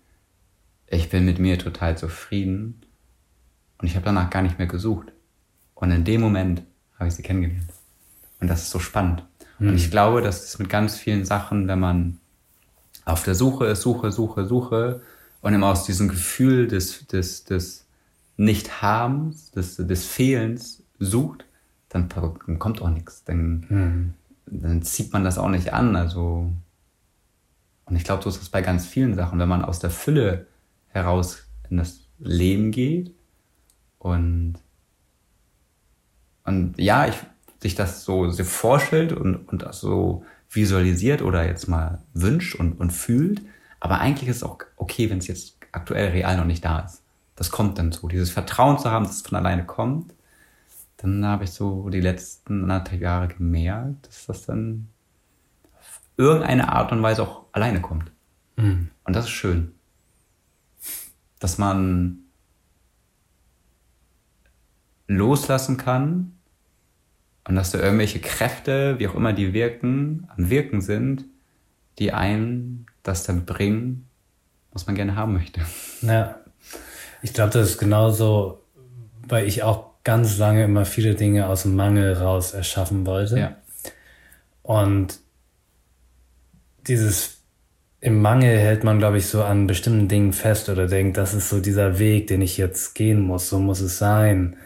ich 0.86 1.08
bin 1.08 1.24
mit 1.24 1.38
mir 1.38 1.58
total 1.58 1.96
zufrieden. 1.96 2.82
Und 3.78 3.88
ich 3.88 3.96
habe 3.96 4.04
danach 4.04 4.28
gar 4.28 4.42
nicht 4.42 4.58
mehr 4.58 4.66
gesucht. 4.66 5.10
Und 5.72 5.90
in 5.90 6.04
dem 6.04 6.20
Moment 6.20 6.64
habe 6.98 7.08
ich 7.08 7.14
sie 7.14 7.22
kennengelernt. 7.22 7.72
Und 8.40 8.48
das 8.48 8.64
ist 8.64 8.70
so 8.70 8.78
spannend. 8.78 9.24
Mhm. 9.58 9.70
Und 9.70 9.74
ich 9.76 9.90
glaube, 9.90 10.22
dass 10.22 10.44
es 10.44 10.58
mit 10.58 10.68
ganz 10.68 10.96
vielen 10.96 11.24
Sachen, 11.24 11.68
wenn 11.68 11.80
man 11.80 12.18
auf 13.04 13.24
der 13.24 13.34
Suche 13.34 13.66
ist, 13.66 13.82
Suche, 13.82 14.12
Suche, 14.12 14.46
Suche 14.46 15.02
und 15.42 15.54
immer 15.54 15.68
aus 15.68 15.84
diesem 15.84 16.08
Gefühl 16.08 16.68
des, 16.68 17.06
des, 17.06 17.44
des 17.44 17.86
Nicht-Habens, 18.36 19.50
des, 19.50 19.76
des 19.76 20.06
Fehlens 20.06 20.82
sucht, 20.98 21.44
dann, 21.88 22.08
dann 22.08 22.58
kommt 22.58 22.80
auch 22.82 22.90
nichts. 22.90 23.24
Dann, 23.24 23.66
mhm. 23.68 24.14
dann 24.46 24.82
zieht 24.82 25.12
man 25.12 25.24
das 25.24 25.38
auch 25.38 25.48
nicht 25.48 25.72
an. 25.72 25.96
Also, 25.96 26.50
und 27.84 27.96
ich 27.96 28.04
glaube, 28.04 28.22
so 28.22 28.30
ist 28.30 28.40
es 28.40 28.48
bei 28.48 28.62
ganz 28.62 28.86
vielen 28.86 29.14
Sachen. 29.14 29.38
Wenn 29.38 29.48
man 29.48 29.64
aus 29.64 29.78
der 29.78 29.90
Fülle 29.90 30.46
heraus 30.88 31.46
in 31.68 31.76
das 31.76 32.00
Leben 32.18 32.70
geht 32.70 33.12
und, 33.98 34.54
und 36.44 36.78
ja, 36.78 37.06
ich, 37.06 37.16
sich 37.64 37.74
das 37.74 38.04
so, 38.04 38.30
vorstellt 38.30 39.14
und, 39.14 39.36
und 39.36 39.62
das 39.62 39.80
so 39.80 40.22
visualisiert 40.50 41.22
oder 41.22 41.46
jetzt 41.46 41.66
mal 41.66 42.02
wünscht 42.12 42.54
und, 42.54 42.78
und 42.78 42.90
fühlt. 42.90 43.40
Aber 43.80 44.00
eigentlich 44.00 44.28
ist 44.28 44.36
es 44.36 44.42
auch 44.42 44.58
okay, 44.76 45.08
wenn 45.08 45.16
es 45.16 45.28
jetzt 45.28 45.56
aktuell 45.72 46.10
real 46.10 46.36
noch 46.36 46.44
nicht 46.44 46.62
da 46.62 46.80
ist. 46.80 47.02
Das 47.36 47.50
kommt 47.50 47.78
dann 47.78 47.90
so. 47.90 48.06
Dieses 48.06 48.30
Vertrauen 48.30 48.78
zu 48.78 48.90
haben, 48.90 49.06
dass 49.06 49.16
es 49.16 49.22
von 49.22 49.38
alleine 49.38 49.64
kommt. 49.64 50.12
Dann 50.98 51.24
habe 51.24 51.44
ich 51.44 51.52
so 51.52 51.88
die 51.88 52.02
letzten 52.02 52.64
anderthalb 52.64 53.00
Jahre 53.00 53.28
gemerkt, 53.28 54.08
dass 54.08 54.26
das 54.26 54.44
dann 54.44 54.88
auf 55.78 56.00
irgendeine 56.18 56.70
Art 56.70 56.92
und 56.92 57.02
Weise 57.02 57.22
auch 57.22 57.46
alleine 57.52 57.80
kommt. 57.80 58.12
Mhm. 58.56 58.90
Und 59.04 59.16
das 59.16 59.24
ist 59.24 59.30
schön. 59.30 59.72
Dass 61.38 61.56
man 61.56 62.18
loslassen 65.06 65.78
kann 65.78 66.33
und 67.46 67.54
dass 67.56 67.70
da 67.70 67.80
irgendwelche 67.80 68.20
Kräfte, 68.20 68.98
wie 68.98 69.08
auch 69.08 69.14
immer 69.14 69.32
die 69.32 69.52
wirken, 69.52 70.28
am 70.36 70.50
Wirken 70.50 70.80
sind, 70.80 71.24
die 71.98 72.12
einen 72.12 72.86
das 73.02 73.24
dann 73.24 73.44
bringen, 73.44 74.08
was 74.72 74.86
man 74.86 74.96
gerne 74.96 75.16
haben 75.16 75.34
möchte. 75.34 75.60
Ja, 76.02 76.36
ich 77.22 77.32
glaube, 77.32 77.52
das 77.52 77.70
ist 77.70 77.78
genauso, 77.78 78.62
weil 79.28 79.46
ich 79.46 79.62
auch 79.62 79.94
ganz 80.04 80.38
lange 80.38 80.64
immer 80.64 80.84
viele 80.84 81.14
Dinge 81.14 81.48
aus 81.48 81.62
dem 81.62 81.76
Mangel 81.76 82.14
raus 82.14 82.52
erschaffen 82.52 83.06
wollte. 83.06 83.38
Ja. 83.38 83.56
Und 84.62 85.18
dieses 86.86 87.38
im 88.00 88.20
Mangel 88.20 88.58
hält 88.58 88.84
man, 88.84 88.98
glaube 88.98 89.16
ich, 89.16 89.26
so 89.26 89.42
an 89.42 89.66
bestimmten 89.66 90.08
Dingen 90.08 90.34
fest 90.34 90.68
oder 90.68 90.86
denkt, 90.86 91.16
das 91.16 91.32
ist 91.32 91.48
so 91.48 91.60
dieser 91.60 91.98
Weg, 91.98 92.26
den 92.26 92.42
ich 92.42 92.58
jetzt 92.58 92.94
gehen 92.94 93.22
muss, 93.22 93.48
so 93.48 93.58
muss 93.58 93.80
es 93.80 93.96
sein. 93.96 94.56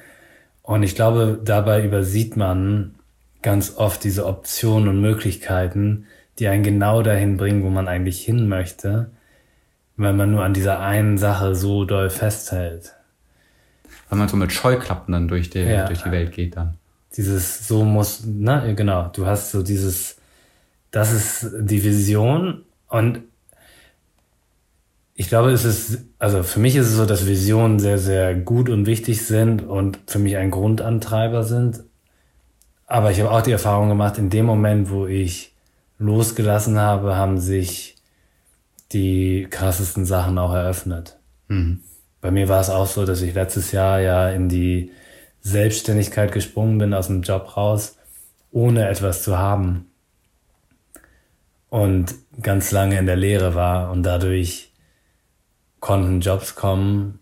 Und 0.68 0.82
ich 0.82 0.94
glaube, 0.94 1.40
dabei 1.42 1.82
übersieht 1.82 2.36
man 2.36 2.94
ganz 3.40 3.78
oft 3.78 4.04
diese 4.04 4.26
Optionen 4.26 4.88
und 4.88 5.00
Möglichkeiten, 5.00 6.04
die 6.38 6.46
einen 6.46 6.62
genau 6.62 7.00
dahin 7.00 7.38
bringen, 7.38 7.62
wo 7.62 7.70
man 7.70 7.88
eigentlich 7.88 8.22
hin 8.22 8.50
möchte, 8.50 9.10
weil 9.96 10.12
man 10.12 10.30
nur 10.30 10.44
an 10.44 10.52
dieser 10.52 10.80
einen 10.80 11.16
Sache 11.16 11.54
so 11.54 11.86
doll 11.86 12.10
festhält. 12.10 12.92
Weil 14.10 14.18
man 14.18 14.28
so 14.28 14.36
mit 14.36 14.52
Scheuklappen 14.52 15.12
dann 15.12 15.26
durch 15.26 15.48
die, 15.48 15.60
ja. 15.60 15.86
durch 15.86 16.02
die 16.02 16.10
Welt 16.10 16.32
geht 16.32 16.58
dann. 16.58 16.74
Dieses, 17.16 17.66
so 17.66 17.82
muss, 17.82 18.24
na, 18.26 18.70
genau, 18.74 19.08
du 19.08 19.24
hast 19.24 19.52
so 19.52 19.62
dieses, 19.62 20.18
das 20.90 21.14
ist 21.14 21.50
die 21.60 21.82
Vision 21.82 22.66
und 22.88 23.20
ich 25.20 25.28
glaube, 25.28 25.50
es 25.50 25.64
ist, 25.64 26.04
also 26.20 26.44
für 26.44 26.60
mich 26.60 26.76
ist 26.76 26.86
es 26.86 26.94
so, 26.94 27.04
dass 27.04 27.26
Visionen 27.26 27.80
sehr, 27.80 27.98
sehr 27.98 28.36
gut 28.36 28.68
und 28.68 28.86
wichtig 28.86 29.26
sind 29.26 29.62
und 29.64 29.98
für 30.06 30.20
mich 30.20 30.36
ein 30.36 30.52
Grundantreiber 30.52 31.42
sind. 31.42 31.82
Aber 32.86 33.10
ich 33.10 33.20
habe 33.20 33.32
auch 33.32 33.42
die 33.42 33.50
Erfahrung 33.50 33.88
gemacht, 33.88 34.16
in 34.16 34.30
dem 34.30 34.46
Moment, 34.46 34.90
wo 34.90 35.08
ich 35.08 35.56
losgelassen 35.98 36.78
habe, 36.78 37.16
haben 37.16 37.40
sich 37.40 37.96
die 38.92 39.48
krassesten 39.50 40.06
Sachen 40.06 40.38
auch 40.38 40.54
eröffnet. 40.54 41.18
Mhm. 41.48 41.80
Bei 42.20 42.30
mir 42.30 42.48
war 42.48 42.60
es 42.60 42.70
auch 42.70 42.86
so, 42.86 43.04
dass 43.04 43.20
ich 43.20 43.34
letztes 43.34 43.72
Jahr 43.72 43.98
ja 43.98 44.30
in 44.30 44.48
die 44.48 44.92
Selbstständigkeit 45.40 46.30
gesprungen 46.30 46.78
bin, 46.78 46.94
aus 46.94 47.08
dem 47.08 47.22
Job 47.22 47.56
raus, 47.56 47.96
ohne 48.52 48.88
etwas 48.88 49.24
zu 49.24 49.36
haben. 49.36 49.90
Und 51.70 52.14
ganz 52.40 52.70
lange 52.70 52.96
in 52.96 53.06
der 53.06 53.16
Lehre 53.16 53.56
war 53.56 53.90
und 53.90 54.04
dadurch 54.04 54.67
konnten 55.80 56.20
Jobs 56.20 56.54
kommen, 56.54 57.20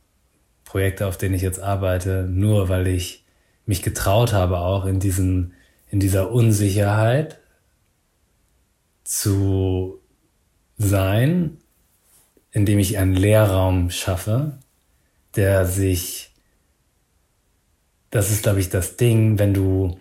Projekte, 0.64 1.06
auf 1.06 1.16
denen 1.16 1.34
ich 1.34 1.42
jetzt 1.42 1.60
arbeite, 1.60 2.26
nur 2.28 2.68
weil 2.68 2.86
ich 2.86 3.25
mich 3.66 3.82
getraut 3.82 4.32
habe, 4.32 4.58
auch 4.58 4.84
in 4.84 5.00
diesen, 5.00 5.54
in 5.90 6.00
dieser 6.00 6.30
Unsicherheit 6.30 7.38
zu 9.04 10.00
sein, 10.78 11.58
indem 12.50 12.78
ich 12.78 12.98
einen 12.98 13.14
Lehrraum 13.14 13.90
schaffe, 13.90 14.58
der 15.36 15.66
sich, 15.66 16.32
das 18.10 18.30
ist, 18.30 18.42
glaube 18.42 18.60
ich, 18.60 18.68
das 18.68 18.96
Ding, 18.96 19.38
wenn 19.38 19.54
du 19.54 19.98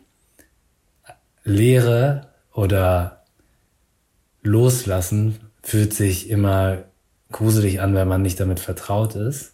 Lehre 1.44 2.30
oder 2.54 3.26
Loslassen 4.42 5.40
fühlt 5.62 5.94
sich 5.94 6.30
immer 6.30 6.86
gruselig 7.32 7.82
an, 7.82 7.96
wenn 7.96 8.08
man 8.08 8.22
nicht 8.22 8.40
damit 8.40 8.60
vertraut 8.60 9.16
ist, 9.16 9.54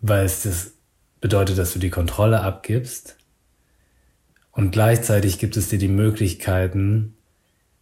weil 0.00 0.24
es 0.24 0.42
das 0.42 0.72
bedeutet, 1.20 1.58
dass 1.58 1.72
du 1.72 1.78
die 1.78 1.90
Kontrolle 1.90 2.40
abgibst 2.40 3.16
und 4.52 4.70
gleichzeitig 4.70 5.38
gibt 5.38 5.56
es 5.56 5.68
dir 5.68 5.78
die 5.78 5.88
Möglichkeiten, 5.88 7.16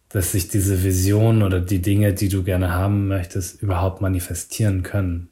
dass 0.09 0.31
sich 0.31 0.47
diese 0.47 0.83
Vision 0.83 1.43
oder 1.43 1.59
die 1.59 1.81
Dinge, 1.81 2.13
die 2.13 2.29
du 2.29 2.43
gerne 2.43 2.73
haben 2.73 3.07
möchtest, 3.07 3.61
überhaupt 3.61 4.01
manifestieren 4.01 4.83
können. 4.83 5.29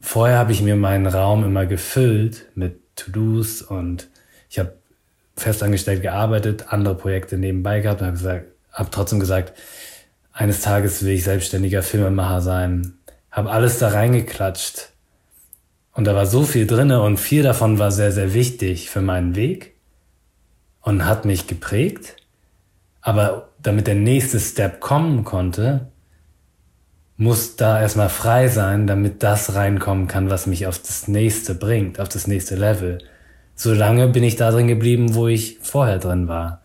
Vorher 0.00 0.38
habe 0.38 0.52
ich 0.52 0.62
mir 0.62 0.76
meinen 0.76 1.06
Raum 1.06 1.44
immer 1.44 1.66
gefüllt 1.66 2.46
mit 2.54 2.80
To-Dos 2.96 3.62
und 3.62 4.08
ich 4.48 4.58
habe 4.58 4.76
festangestellt 5.36 6.02
gearbeitet, 6.02 6.66
andere 6.68 6.96
Projekte 6.96 7.38
nebenbei 7.38 7.80
gehabt 7.80 8.02
und 8.02 8.06
habe 8.06 8.46
hab 8.72 8.92
trotzdem 8.92 9.20
gesagt, 9.20 9.52
eines 10.36 10.60
Tages 10.60 11.02
will 11.02 11.14
ich 11.14 11.24
selbstständiger 11.24 11.82
Filmemacher 11.82 12.42
sein. 12.42 12.98
Hab 13.30 13.46
alles 13.46 13.78
da 13.78 13.88
reingeklatscht. 13.88 14.90
Und 15.92 16.04
da 16.04 16.14
war 16.14 16.26
so 16.26 16.42
viel 16.42 16.66
drinne 16.66 17.00
und 17.00 17.16
viel 17.16 17.42
davon 17.42 17.78
war 17.78 17.90
sehr, 17.90 18.12
sehr 18.12 18.34
wichtig 18.34 18.90
für 18.90 19.00
meinen 19.00 19.34
Weg 19.34 19.76
und 20.82 21.06
hat 21.06 21.24
mich 21.24 21.46
geprägt. 21.46 22.16
Aber 23.00 23.48
damit 23.62 23.86
der 23.86 23.94
nächste 23.94 24.38
Step 24.38 24.78
kommen 24.80 25.24
konnte, 25.24 25.88
muss 27.16 27.56
da 27.56 27.80
erstmal 27.80 28.10
frei 28.10 28.48
sein, 28.48 28.86
damit 28.86 29.22
das 29.22 29.54
reinkommen 29.54 30.06
kann, 30.06 30.28
was 30.28 30.46
mich 30.46 30.66
auf 30.66 30.78
das 30.78 31.08
nächste 31.08 31.54
bringt, 31.54 31.98
auf 31.98 32.10
das 32.10 32.26
nächste 32.26 32.56
Level. 32.56 32.98
Solange 33.54 34.08
bin 34.08 34.22
ich 34.22 34.36
da 34.36 34.50
drin 34.50 34.68
geblieben, 34.68 35.14
wo 35.14 35.28
ich 35.28 35.60
vorher 35.62 35.98
drin 35.98 36.28
war. 36.28 36.60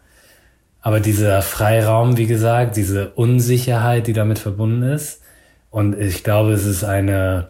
Aber 0.82 1.00
dieser 1.00 1.42
Freiraum, 1.42 2.18
wie 2.18 2.28
gesagt, 2.28 2.76
diese 2.76 3.12
Unsicherheit, 3.12 4.08
die 4.08 4.14
damit 4.14 4.40
verbunden 4.40 4.84
ist, 4.84 5.22
und 5.70 5.98
ich 5.98 6.24
glaube, 6.24 6.52
es 6.52 6.66
ist 6.66 6.84
eine, 6.84 7.50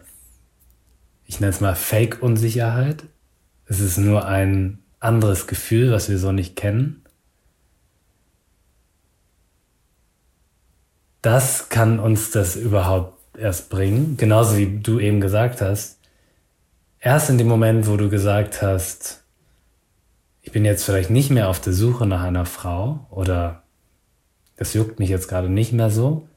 ich 1.26 1.40
nenne 1.40 1.50
es 1.50 1.60
mal 1.60 1.74
Fake-Unsicherheit. 1.74 3.02
Es 3.66 3.80
ist 3.80 3.98
nur 3.98 4.26
ein 4.26 4.78
anderes 5.00 5.48
Gefühl, 5.48 5.90
was 5.90 6.08
wir 6.08 6.18
so 6.18 6.30
nicht 6.30 6.54
kennen. 6.54 7.02
Das 11.20 11.68
kann 11.68 11.98
uns 11.98 12.30
das 12.30 12.54
überhaupt 12.54 13.18
erst 13.36 13.70
bringen, 13.70 14.16
genauso 14.16 14.56
wie 14.56 14.78
du 14.80 15.00
eben 15.00 15.20
gesagt 15.20 15.60
hast. 15.60 15.98
Erst 17.00 17.30
in 17.30 17.38
dem 17.38 17.48
Moment, 17.48 17.88
wo 17.88 17.96
du 17.96 18.08
gesagt 18.08 18.62
hast, 18.62 19.21
ich 20.42 20.52
bin 20.52 20.64
jetzt 20.64 20.84
vielleicht 20.84 21.10
nicht 21.10 21.30
mehr 21.30 21.48
auf 21.48 21.60
der 21.60 21.72
Suche 21.72 22.04
nach 22.04 22.22
einer 22.22 22.44
Frau 22.44 23.06
oder 23.10 23.62
das 24.56 24.74
juckt 24.74 24.98
mich 24.98 25.08
jetzt 25.08 25.28
gerade 25.28 25.48
nicht 25.48 25.72
mehr 25.72 25.88
so. 25.88 26.28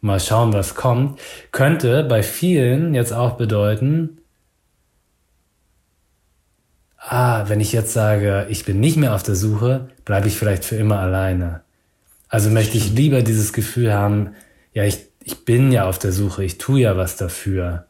Mal 0.00 0.20
schauen, 0.20 0.52
was 0.52 0.74
kommt. 0.74 1.20
Könnte 1.52 2.02
bei 2.02 2.24
vielen 2.24 2.92
jetzt 2.92 3.12
auch 3.12 3.36
bedeuten, 3.36 4.18
ah, 6.98 7.48
wenn 7.48 7.60
ich 7.60 7.72
jetzt 7.72 7.92
sage, 7.92 8.46
ich 8.50 8.64
bin 8.64 8.80
nicht 8.80 8.96
mehr 8.96 9.14
auf 9.14 9.22
der 9.22 9.36
Suche, 9.36 9.88
bleibe 10.04 10.26
ich 10.26 10.36
vielleicht 10.36 10.64
für 10.64 10.76
immer 10.76 10.98
alleine. 10.98 11.62
Also 12.28 12.50
möchte 12.50 12.76
ich 12.76 12.92
lieber 12.92 13.22
dieses 13.22 13.52
Gefühl 13.52 13.92
haben, 13.92 14.34
ja, 14.72 14.84
ich, 14.84 15.06
ich 15.22 15.44
bin 15.44 15.70
ja 15.70 15.88
auf 15.88 15.98
der 15.98 16.12
Suche, 16.12 16.42
ich 16.44 16.58
tue 16.58 16.80
ja 16.80 16.96
was 16.96 17.16
dafür. 17.16 17.86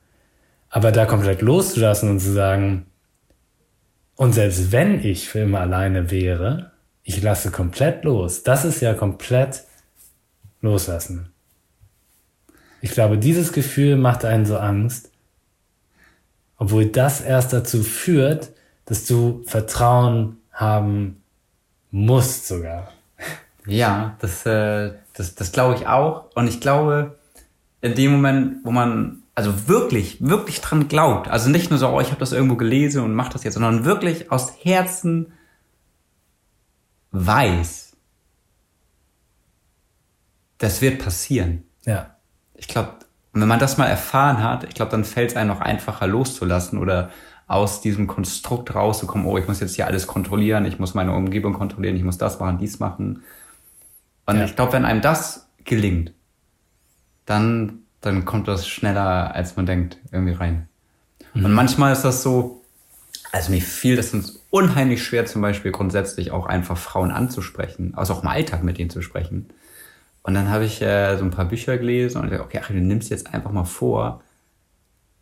Aber 0.69 0.93
da 0.93 1.07
komplett 1.07 1.41
loszulassen 1.41 2.11
und 2.11 2.21
zu 2.21 2.33
sagen, 2.33 2.87
und 4.23 4.35
selbst 4.35 4.71
wenn 4.71 5.05
ich 5.05 5.29
für 5.29 5.41
immer 5.41 5.59
alleine 5.59 6.13
wäre, 6.13 6.71
ich 7.03 7.21
lasse 7.21 7.51
komplett 7.51 8.05
los. 8.05 8.45
Das 8.45 8.65
ist 8.65 8.81
ja 8.81 8.95
komplett 8.95 9.65
loslassen. 10.61 11.33
Ich 12.81 12.93
glaube, 12.93 13.19
dieses 13.19 13.53
Gefühl 13.53 13.97
macht 13.97 14.25
einen 14.25 14.47
so 14.47 14.59
Angst, 14.59 15.11
obwohl 16.57 16.87
das 16.87 17.21
erst 17.21 17.53
dazu 17.53 17.83
führt, 17.83 18.53
dass 18.85 19.07
du 19.07 19.43
Vertrauen 19.45 20.37
haben 20.53 21.21
Musst 21.91 22.47
sogar. 22.47 22.93
Ja, 23.67 24.17
das, 24.21 24.47
äh, 24.47 24.93
das, 25.15 25.35
das 25.35 25.51
glaube 25.51 25.75
ich 25.75 25.89
auch. 25.89 26.31
Und 26.37 26.47
ich 26.47 26.61
glaube, 26.61 27.19
in 27.81 27.97
dem 27.97 28.13
Moment, 28.13 28.65
wo 28.65 28.71
man 28.71 29.22
also 29.35 29.69
wirklich, 29.69 30.19
wirklich 30.21 30.61
dran 30.61 30.89
glaubt, 30.89 31.29
also 31.29 31.49
nicht 31.49 31.71
nur 31.71 31.79
so, 31.79 31.89
oh, 31.89 32.01
ich 32.01 32.09
habe 32.09 32.21
das 32.21 32.33
irgendwo 32.33 32.57
gelesen 32.57 33.03
und 33.03 33.15
mache 33.15 33.33
das 33.33 33.45
jetzt, 33.45 33.55
sondern 33.55 33.85
wirklich 33.85 34.31
aus 34.31 34.53
Herzen 34.63 35.33
weiß, 37.13 37.97
das 40.59 40.81
wird 40.81 41.03
passieren. 41.03 41.65
Ja. 41.85 42.17
Ich 42.55 42.69
glaube, 42.69 42.93
wenn 43.33 43.49
man 43.49 43.59
das 43.59 43.79
mal 43.79 43.87
erfahren 43.87 44.43
hat, 44.43 44.65
ich 44.65 44.75
glaube, 44.75 44.91
dann 44.91 45.05
fällt 45.05 45.31
es 45.31 45.37
einem 45.37 45.49
noch 45.49 45.61
einfacher 45.61 46.07
loszulassen 46.07 46.79
oder 46.79 47.11
aus 47.47 47.81
diesem 47.81 48.07
Konstrukt 48.07 48.75
rauszukommen, 48.75 49.27
oh, 49.27 49.39
ich 49.39 49.49
muss 49.49 49.61
jetzt 49.61 49.77
hier 49.77 49.87
alles 49.87 50.07
kontrollieren, 50.07 50.65
ich 50.65 50.79
muss 50.79 50.95
meine 50.95 51.13
Umgebung 51.13 51.55
kontrollieren, 51.55 51.97
ich 51.97 52.05
muss 52.05 52.19
das 52.19 52.39
machen, 52.39 52.59
dies 52.59 52.79
machen. 52.79 53.23
Und 54.27 54.37
ja. 54.37 54.45
ich 54.45 54.55
glaube, 54.55 54.75
wenn 54.75 54.85
einem 54.85 55.01
das 55.01 55.49
gelingt, 55.65 56.13
dann 57.27 57.82
dann 58.03 58.25
kommt 58.25 58.49
das 58.49 58.69
schneller, 58.69 59.35
als 59.35 59.57
man 59.57 59.65
denkt, 59.65 59.97
irgendwie 60.11 60.35
rein. 60.35 60.69
Mhm. 61.35 61.47
Und 61.47 61.53
manchmal 61.55 61.93
ist 61.93 62.03
das 62.03 62.23
so, 62.23 62.63
also 63.31 63.51
mir 63.51 63.63
fiel 63.63 63.97
das 63.97 64.13
uns 64.13 64.41
unheimlich 64.51 65.03
schwer, 65.03 65.25
zum 65.25 65.41
Beispiel 65.41 65.73
grundsätzlich 65.73 66.31
auch 66.31 66.47
einfach 66.47 66.77
Frauen 66.77 67.11
anzusprechen, 67.11 67.95
also 67.97 68.13
auch 68.13 68.23
im 68.23 68.29
Alltag 68.29 68.63
mit 68.63 68.79
ihnen 68.79 68.91
zu 68.91 69.01
sprechen. 69.01 69.49
Und 70.23 70.35
dann 70.35 70.51
habe 70.51 70.65
ich 70.65 70.83
äh, 70.83 71.17
so 71.17 71.25
ein 71.25 71.31
paar 71.31 71.47
Bücher 71.47 71.79
gelesen 71.79 72.21
und 72.21 72.31
dachte, 72.31 72.45
okay, 72.45 72.61
ach, 72.63 72.69
du 72.69 72.75
nimmst 72.75 73.11
jetzt 73.11 73.33
einfach 73.33 73.51
mal 73.51 73.65
vor, 73.65 74.23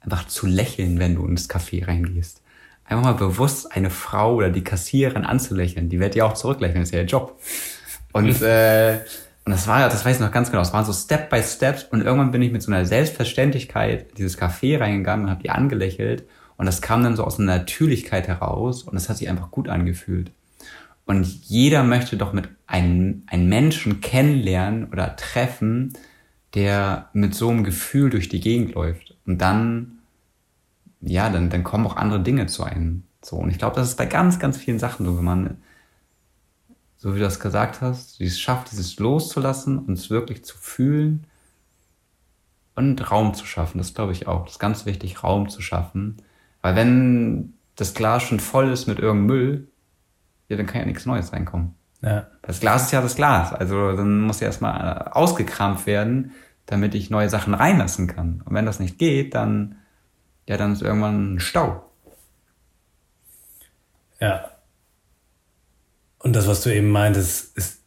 einfach 0.00 0.26
zu 0.26 0.46
lächeln, 0.46 0.98
wenn 0.98 1.14
du 1.14 1.26
ins 1.26 1.48
Café 1.48 1.86
reingehst. 1.86 2.42
Einfach 2.84 3.04
mal 3.04 3.14
bewusst 3.14 3.72
eine 3.72 3.90
Frau 3.90 4.34
oder 4.34 4.50
die 4.50 4.64
Kassiererin 4.64 5.24
anzulächeln. 5.24 5.88
Die 5.88 6.00
wird 6.00 6.16
ja 6.16 6.24
auch 6.24 6.34
zurücklächeln, 6.34 6.80
das 6.80 6.88
ist 6.88 6.94
ja 6.94 7.00
ihr 7.00 7.06
Job. 7.06 7.38
Und 8.12 8.42
äh, 8.42 9.00
und 9.50 9.56
das 9.56 9.66
war, 9.66 9.88
das 9.88 10.04
weiß 10.04 10.18
ich 10.18 10.22
noch 10.22 10.30
ganz 10.30 10.52
genau, 10.52 10.62
es 10.62 10.72
waren 10.72 10.84
so 10.84 10.92
Step 10.92 11.28
by 11.28 11.42
Step 11.42 11.88
und 11.90 12.02
irgendwann 12.02 12.30
bin 12.30 12.40
ich 12.40 12.52
mit 12.52 12.62
so 12.62 12.70
einer 12.70 12.86
Selbstverständlichkeit 12.86 14.10
in 14.10 14.14
dieses 14.14 14.38
Café 14.38 14.78
reingegangen 14.78 15.24
und 15.24 15.30
habe 15.32 15.42
die 15.42 15.50
angelächelt 15.50 16.24
und 16.56 16.66
das 16.66 16.80
kam 16.80 17.02
dann 17.02 17.16
so 17.16 17.24
aus 17.24 17.40
einer 17.40 17.58
Natürlichkeit 17.58 18.28
heraus 18.28 18.84
und 18.84 18.96
es 18.96 19.08
hat 19.08 19.16
sich 19.16 19.28
einfach 19.28 19.50
gut 19.50 19.68
angefühlt. 19.68 20.30
Und 21.04 21.26
jeder 21.48 21.82
möchte 21.82 22.16
doch 22.16 22.32
mit 22.32 22.48
einem, 22.68 23.24
einem 23.26 23.48
Menschen 23.48 24.00
kennenlernen 24.00 24.84
oder 24.92 25.16
treffen, 25.16 25.94
der 26.54 27.08
mit 27.12 27.34
so 27.34 27.48
einem 27.48 27.64
Gefühl 27.64 28.08
durch 28.08 28.28
die 28.28 28.38
Gegend 28.38 28.74
läuft. 28.76 29.16
Und 29.26 29.38
dann, 29.38 29.98
ja, 31.00 31.28
dann, 31.28 31.50
dann 31.50 31.64
kommen 31.64 31.88
auch 31.88 31.96
andere 31.96 32.22
Dinge 32.22 32.46
zu 32.46 32.62
einem. 32.62 33.02
So. 33.20 33.34
Und 33.34 33.50
ich 33.50 33.58
glaube, 33.58 33.74
das 33.74 33.88
ist 33.88 33.96
bei 33.96 34.06
ganz, 34.06 34.38
ganz 34.38 34.56
vielen 34.56 34.78
Sachen 34.78 35.04
so, 35.04 35.16
wenn 35.16 35.24
man 35.24 35.56
so 37.00 37.14
wie 37.14 37.18
du 37.18 37.24
das 37.24 37.40
gesagt 37.40 37.80
hast, 37.80 38.20
die 38.20 38.26
es 38.26 38.38
schafft, 38.38 38.72
dieses 38.72 38.98
loszulassen, 38.98 39.78
uns 39.78 40.10
wirklich 40.10 40.44
zu 40.44 40.58
fühlen 40.58 41.26
und 42.74 43.10
Raum 43.10 43.32
zu 43.32 43.46
schaffen. 43.46 43.78
Das 43.78 43.94
glaube 43.94 44.12
ich 44.12 44.28
auch. 44.28 44.44
Das 44.44 44.52
ist 44.52 44.58
ganz 44.58 44.84
wichtig, 44.84 45.24
Raum 45.24 45.48
zu 45.48 45.62
schaffen. 45.62 46.18
Weil 46.60 46.76
wenn 46.76 47.54
das 47.76 47.94
Glas 47.94 48.24
schon 48.24 48.38
voll 48.38 48.70
ist 48.70 48.86
mit 48.86 48.98
irgendeinem 48.98 49.26
Müll, 49.26 49.68
ja, 50.50 50.58
dann 50.58 50.66
kann 50.66 50.82
ja 50.82 50.86
nichts 50.86 51.06
Neues 51.06 51.32
reinkommen. 51.32 51.74
Ja. 52.02 52.26
Das 52.42 52.60
Glas 52.60 52.82
ist 52.84 52.92
ja 52.92 53.00
das 53.00 53.16
Glas. 53.16 53.54
Also 53.54 53.96
dann 53.96 54.20
muss 54.20 54.40
ja 54.40 54.48
erstmal 54.48 55.08
ausgekramt 55.12 55.86
werden, 55.86 56.32
damit 56.66 56.94
ich 56.94 57.08
neue 57.08 57.30
Sachen 57.30 57.54
reinlassen 57.54 58.08
kann. 58.08 58.42
Und 58.44 58.52
wenn 58.52 58.66
das 58.66 58.78
nicht 58.78 58.98
geht, 58.98 59.34
dann, 59.34 59.76
ja, 60.46 60.58
dann 60.58 60.74
ist 60.74 60.82
irgendwann 60.82 61.36
ein 61.36 61.40
Stau. 61.40 61.90
Ja, 64.20 64.50
und 66.20 66.36
das, 66.36 66.46
was 66.46 66.62
du 66.62 66.72
eben 66.72 66.90
meintest, 66.90 67.56
ist 67.56 67.80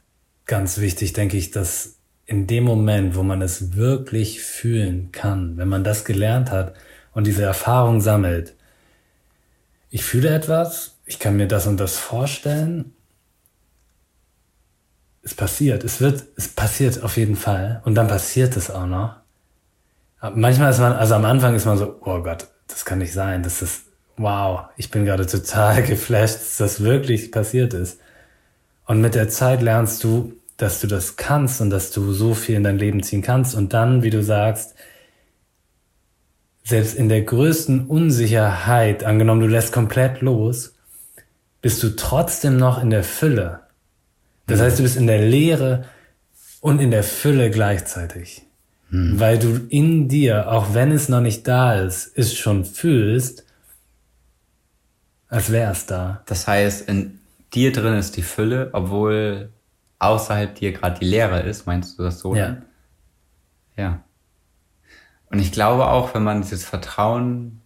ganz 0.45 0.79
wichtig, 0.79 1.13
denke 1.13 1.37
ich, 1.37 1.51
dass 1.51 1.95
in 2.25 2.47
dem 2.47 2.63
Moment, 2.63 3.15
wo 3.15 3.23
man 3.23 3.41
es 3.41 3.75
wirklich 3.75 4.41
fühlen 4.41 5.11
kann, 5.11 5.57
wenn 5.57 5.67
man 5.67 5.83
das 5.83 6.03
gelernt 6.03 6.51
hat 6.51 6.73
und 7.13 7.27
diese 7.27 7.43
Erfahrung 7.43 8.01
sammelt, 8.01 8.55
ich 9.89 10.03
fühle 10.03 10.29
etwas, 10.29 10.97
ich 11.05 11.19
kann 11.19 11.37
mir 11.37 11.47
das 11.47 11.67
und 11.67 11.79
das 11.79 11.97
vorstellen, 11.97 12.93
es 15.21 15.35
passiert, 15.35 15.83
es 15.83 16.01
wird, 16.01 16.23
es 16.35 16.47
passiert 16.47 17.03
auf 17.03 17.17
jeden 17.17 17.35
Fall 17.35 17.81
und 17.85 17.95
dann 17.95 18.07
passiert 18.07 18.57
es 18.57 18.71
auch 18.71 18.87
noch. 18.87 19.15
Aber 20.19 20.35
manchmal 20.35 20.71
ist 20.71 20.79
man, 20.79 20.93
also 20.93 21.13
am 21.13 21.25
Anfang 21.25 21.53
ist 21.53 21.65
man 21.65 21.77
so, 21.77 21.99
oh 22.01 22.21
Gott, 22.21 22.47
das 22.67 22.83
kann 22.83 22.97
nicht 22.97 23.13
sein, 23.13 23.43
das 23.43 23.61
ist, 23.61 23.83
wow, 24.17 24.65
ich 24.75 24.89
bin 24.89 25.05
gerade 25.05 25.27
total 25.27 25.83
geflasht, 25.87 26.35
dass 26.35 26.57
das 26.57 26.83
wirklich 26.83 27.31
passiert 27.31 27.75
ist. 27.75 27.99
Und 28.85 29.01
mit 29.01 29.15
der 29.15 29.29
Zeit 29.29 29.61
lernst 29.61 30.03
du, 30.03 30.33
dass 30.57 30.81
du 30.81 30.87
das 30.87 31.15
kannst 31.15 31.61
und 31.61 31.69
dass 31.69 31.91
du 31.91 32.13
so 32.13 32.33
viel 32.33 32.55
in 32.55 32.63
dein 32.63 32.77
Leben 32.77 33.03
ziehen 33.03 33.21
kannst. 33.21 33.55
Und 33.55 33.73
dann, 33.73 34.03
wie 34.03 34.09
du 34.09 34.23
sagst, 34.23 34.75
selbst 36.63 36.95
in 36.95 37.09
der 37.09 37.21
größten 37.21 37.87
Unsicherheit, 37.87 39.03
angenommen 39.03 39.41
du 39.41 39.47
lässt 39.47 39.73
komplett 39.73 40.21
los, 40.21 40.75
bist 41.61 41.81
du 41.83 41.95
trotzdem 41.95 42.57
noch 42.57 42.81
in 42.81 42.89
der 42.89 43.03
Fülle. 43.03 43.61
Das 44.47 44.59
heißt, 44.59 44.79
du 44.79 44.83
bist 44.83 44.97
in 44.97 45.07
der 45.07 45.21
Leere 45.21 45.85
und 46.61 46.79
in 46.79 46.91
der 46.91 47.03
Fülle 47.03 47.49
gleichzeitig. 47.49 48.43
Hm. 48.89 49.19
Weil 49.19 49.39
du 49.39 49.61
in 49.69 50.07
dir, 50.07 50.51
auch 50.51 50.73
wenn 50.73 50.91
es 50.91 51.09
noch 51.09 51.21
nicht 51.21 51.47
da 51.47 51.75
ist, 51.75 52.11
es 52.15 52.35
schon 52.35 52.65
fühlst, 52.65 53.45
als 55.29 55.51
wäre 55.51 55.71
es 55.71 55.85
da. 55.85 56.21
Das 56.25 56.47
heißt, 56.47 56.87
in, 56.87 57.19
dir 57.53 57.71
drin 57.71 57.95
ist 57.95 58.17
die 58.17 58.21
Fülle, 58.21 58.69
obwohl 58.73 59.51
außerhalb 59.99 60.55
dir 60.55 60.73
gerade 60.73 60.99
die 60.99 61.05
Leere 61.05 61.41
ist. 61.41 61.65
Meinst 61.65 61.97
du 61.97 62.03
das 62.03 62.19
so? 62.19 62.35
Ja. 62.35 62.61
Ja. 63.77 64.03
Und 65.29 65.39
ich 65.39 65.51
glaube 65.51 65.87
auch, 65.87 66.13
wenn 66.13 66.23
man 66.23 66.41
dieses 66.41 66.65
Vertrauen 66.65 67.61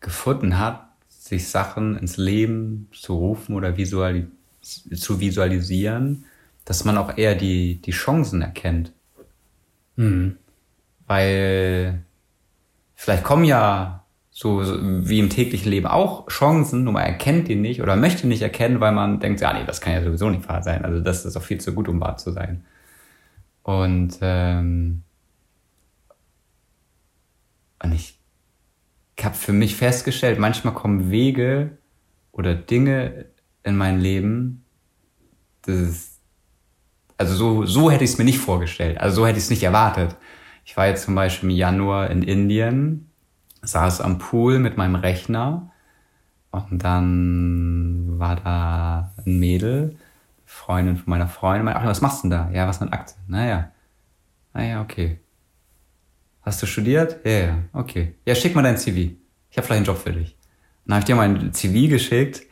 gefunden 0.00 0.58
hat, 0.58 0.88
sich 1.08 1.48
Sachen 1.48 1.96
ins 1.96 2.16
Leben 2.16 2.88
zu 2.92 3.14
rufen 3.14 3.54
oder 3.54 3.76
visuali 3.76 4.26
zu 4.62 5.20
visualisieren, 5.20 6.26
dass 6.64 6.84
man 6.84 6.98
auch 6.98 7.16
eher 7.16 7.34
die, 7.34 7.80
die 7.80 7.92
Chancen 7.92 8.42
erkennt. 8.42 8.92
Mhm. 9.96 10.36
Weil 11.06 12.04
vielleicht 12.94 13.24
kommen 13.24 13.44
ja 13.44 13.99
so, 14.40 14.62
wie 14.80 15.18
im 15.18 15.28
täglichen 15.28 15.70
Leben 15.70 15.86
auch 15.86 16.26
Chancen, 16.28 16.84
nur 16.84 16.94
man 16.94 17.02
erkennt 17.02 17.48
die 17.48 17.56
nicht 17.56 17.82
oder 17.82 17.94
möchte 17.94 18.26
nicht 18.26 18.40
erkennen, 18.40 18.80
weil 18.80 18.92
man 18.92 19.20
denkt, 19.20 19.42
ja, 19.42 19.52
nee, 19.52 19.66
das 19.66 19.82
kann 19.82 19.92
ja 19.92 20.02
sowieso 20.02 20.30
nicht 20.30 20.48
wahr 20.48 20.62
sein. 20.62 20.82
Also 20.82 21.00
das 21.00 21.26
ist 21.26 21.36
auch 21.36 21.42
viel 21.42 21.60
zu 21.60 21.74
gut, 21.74 21.88
um 21.88 22.00
wahr 22.00 22.16
zu 22.16 22.32
sein. 22.32 22.64
Und, 23.64 24.16
ähm, 24.22 25.02
und 27.82 27.92
ich, 27.92 28.18
habe 29.22 29.34
für 29.34 29.52
mich 29.52 29.76
festgestellt, 29.76 30.38
manchmal 30.38 30.72
kommen 30.72 31.10
Wege 31.10 31.76
oder 32.32 32.54
Dinge 32.54 33.26
in 33.62 33.76
mein 33.76 34.00
Leben, 34.00 34.64
das 35.60 35.76
ist, 35.76 36.20
also 37.18 37.34
so, 37.34 37.66
so 37.66 37.90
hätte 37.90 38.04
ich 38.04 38.12
es 38.12 38.16
mir 38.16 38.24
nicht 38.24 38.38
vorgestellt. 38.38 38.96
Also 38.96 39.16
so 39.16 39.26
hätte 39.26 39.36
ich 39.36 39.44
es 39.44 39.50
nicht 39.50 39.64
erwartet. 39.64 40.16
Ich 40.64 40.78
war 40.78 40.86
jetzt 40.86 41.04
zum 41.04 41.14
Beispiel 41.14 41.50
im 41.50 41.56
Januar 41.56 42.08
in 42.08 42.22
Indien 42.22 43.09
saß 43.62 44.00
am 44.00 44.18
Pool 44.18 44.58
mit 44.58 44.76
meinem 44.76 44.94
Rechner 44.94 45.70
und 46.50 46.82
dann 46.82 48.18
war 48.18 48.36
da 48.36 49.12
ein 49.24 49.38
Mädel, 49.38 49.96
Freundin 50.44 50.96
von 50.96 51.10
meiner 51.10 51.28
Freundin, 51.28 51.64
meinte, 51.64 51.80
ach, 51.80 51.86
was 51.86 52.00
machst 52.00 52.24
du 52.24 52.28
denn 52.28 52.30
da? 52.30 52.50
Ja, 52.52 52.66
was 52.66 52.80
mit 52.80 52.92
Aktien? 52.92 53.22
Naja. 53.28 53.70
Naja, 54.52 54.82
okay. 54.82 55.20
Hast 56.42 56.60
du 56.62 56.66
studiert? 56.66 57.24
Ja, 57.24 57.32
ja, 57.32 57.58
okay. 57.72 58.14
Ja, 58.26 58.34
schick 58.34 58.54
mal 58.54 58.62
dein 58.62 58.76
CV. 58.76 59.12
Ich 59.50 59.56
habe 59.56 59.66
vielleicht 59.66 59.70
einen 59.70 59.84
Job 59.84 59.98
für 59.98 60.12
dich. 60.12 60.36
Dann 60.84 60.94
habe 60.94 61.00
ich 61.00 61.06
dir 61.06 61.14
mein 61.14 61.52
CV 61.52 61.88
geschickt 61.88 62.42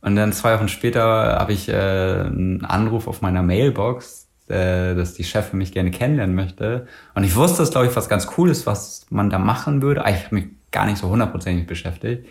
und 0.00 0.16
dann 0.16 0.32
zwei 0.32 0.56
Wochen 0.56 0.68
später 0.68 1.38
habe 1.38 1.52
ich 1.52 1.68
äh, 1.68 1.72
einen 1.72 2.64
Anruf 2.64 3.06
auf 3.06 3.22
meiner 3.22 3.42
Mailbox 3.42 4.23
äh, 4.48 4.94
dass 4.94 5.14
die 5.14 5.24
Chefin 5.24 5.58
mich 5.58 5.72
gerne 5.72 5.90
kennenlernen 5.90 6.34
möchte. 6.34 6.86
Und 7.14 7.24
ich 7.24 7.34
wusste, 7.34 7.58
das 7.58 7.70
glaube 7.70 7.86
ich 7.86 7.96
was 7.96 8.08
ganz 8.08 8.26
Cooles, 8.26 8.66
was 8.66 9.06
man 9.10 9.30
da 9.30 9.38
machen 9.38 9.82
würde. 9.82 10.04
Eigentlich 10.04 10.24
habe 10.24 10.34
mich 10.34 10.46
gar 10.70 10.86
nicht 10.86 10.98
so 10.98 11.08
hundertprozentig 11.08 11.66
beschäftigt. 11.66 12.26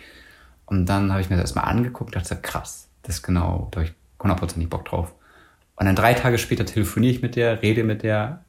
Und 0.66 0.86
dann 0.86 1.10
habe 1.10 1.20
ich 1.20 1.30
mir 1.30 1.36
das 1.36 1.46
erstmal 1.46 1.66
angeguckt 1.66 2.14
und 2.14 2.22
dachte, 2.22 2.36
krass, 2.40 2.88
das 3.02 3.16
ist 3.16 3.22
genau, 3.22 3.68
da 3.70 3.80
habe 3.80 3.90
ich 3.90 3.94
hundertprozentig 4.22 4.70
Bock 4.70 4.84
drauf. 4.84 5.14
Und 5.76 5.86
dann 5.86 5.96
drei 5.96 6.14
Tage 6.14 6.38
später 6.38 6.64
telefoniere 6.64 7.12
ich 7.12 7.22
mit 7.22 7.36
der, 7.36 7.62
rede 7.62 7.84
mit 7.84 8.02
der. 8.02 8.44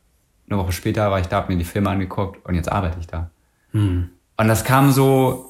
Eine 0.48 0.60
Woche 0.60 0.72
später 0.72 1.10
war 1.10 1.20
ich 1.20 1.28
da, 1.28 1.38
habe 1.38 1.52
mir 1.52 1.58
die 1.58 1.66
Filme 1.66 1.90
angeguckt 1.90 2.46
und 2.46 2.56
jetzt 2.56 2.72
arbeite 2.72 3.00
ich 3.00 3.08
da. 3.08 3.32
Mhm. 3.72 4.12
Und 4.38 4.48
das 4.48 4.64
kam 4.64 4.92
so, 4.92 5.50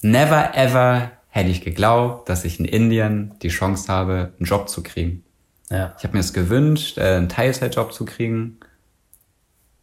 never 0.00 0.54
ever 0.54 1.10
hätte 1.28 1.50
ich 1.50 1.62
geglaubt, 1.62 2.28
dass 2.28 2.44
ich 2.44 2.60
in 2.60 2.66
Indien 2.66 3.32
die 3.42 3.48
Chance 3.48 3.90
habe, 3.90 4.32
einen 4.38 4.46
Job 4.46 4.68
zu 4.68 4.82
kriegen. 4.82 5.24
Ja. 5.72 5.94
Ich 5.96 6.04
habe 6.04 6.12
mir 6.12 6.20
es 6.20 6.34
gewünscht, 6.34 6.98
äh, 6.98 7.16
einen 7.16 7.30
Teilzeitjob 7.30 7.94
zu 7.94 8.04
kriegen. 8.04 8.58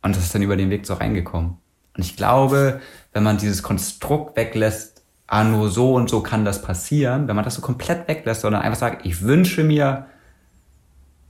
Und 0.04 0.15
das 0.15 0.23
ist 0.23 0.36
dann 0.36 0.43
über 0.43 0.56
den 0.56 0.69
Weg 0.69 0.86
so 0.86 0.93
reingekommen. 0.93 1.58
Und 1.97 2.06
ich 2.06 2.15
glaube, 2.15 2.80
wenn 3.12 3.23
man 3.23 3.39
dieses 3.39 3.63
Konstrukt 3.63 4.38
weglässt, 4.38 5.04
ah, 5.25 5.43
nur 5.43 5.69
so 5.69 5.95
und 5.95 6.10
so 6.10 6.21
kann 6.21 6.45
das 6.45 6.62
passieren, 6.62 7.28
wenn 7.28 7.36
man 7.36 7.43
das 7.43 7.56
so 7.56 7.62
komplett 7.62 8.08
weglässt, 8.08 8.41
sondern 8.41 8.62
einfach 8.62 8.78
sagt, 8.78 9.06
ich 9.06 9.23
wünsche 9.23 9.63
mir, 9.63 10.06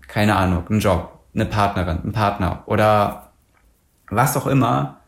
keine 0.08 0.36
Ahnung, 0.36 0.68
einen 0.68 0.82
Job, 0.82 1.20
eine 1.34 1.46
Partnerin, 1.46 2.02
einen 2.02 2.12
Partner 2.12 2.64
oder 2.66 3.32
was 4.10 4.36
auch 4.36 4.46
immer. 4.46 5.00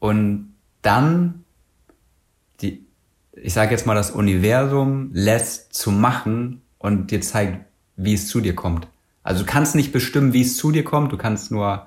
Und 0.00 0.54
dann 0.82 1.44
die, 2.60 2.86
ich 3.32 3.54
sage 3.54 3.70
jetzt 3.70 3.86
mal, 3.86 3.94
das 3.94 4.10
Universum 4.10 5.10
lässt 5.14 5.72
zu 5.72 5.90
machen 5.90 6.60
und 6.84 7.10
dir 7.10 7.22
zeigt, 7.22 7.64
wie 7.96 8.12
es 8.12 8.28
zu 8.28 8.42
dir 8.42 8.54
kommt. 8.54 8.86
Also 9.22 9.42
du 9.42 9.50
kannst 9.50 9.74
nicht 9.74 9.90
bestimmen, 9.90 10.34
wie 10.34 10.42
es 10.42 10.58
zu 10.58 10.70
dir 10.70 10.84
kommt, 10.84 11.12
du 11.12 11.16
kannst 11.16 11.50
nur 11.50 11.86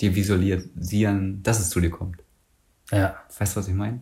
dir 0.00 0.16
visualisieren, 0.16 1.44
dass 1.44 1.60
es 1.60 1.70
zu 1.70 1.80
dir 1.80 1.90
kommt. 1.90 2.18
Ja. 2.90 3.14
Weißt 3.38 3.54
du, 3.54 3.60
was 3.60 3.68
ich 3.68 3.74
meine? 3.74 4.00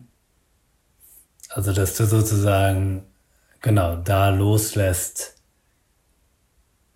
Also, 1.49 1.73
dass 1.73 1.95
du 1.95 2.07
sozusagen, 2.07 3.03
genau, 3.61 3.97
da 3.97 4.29
loslässt, 4.29 5.35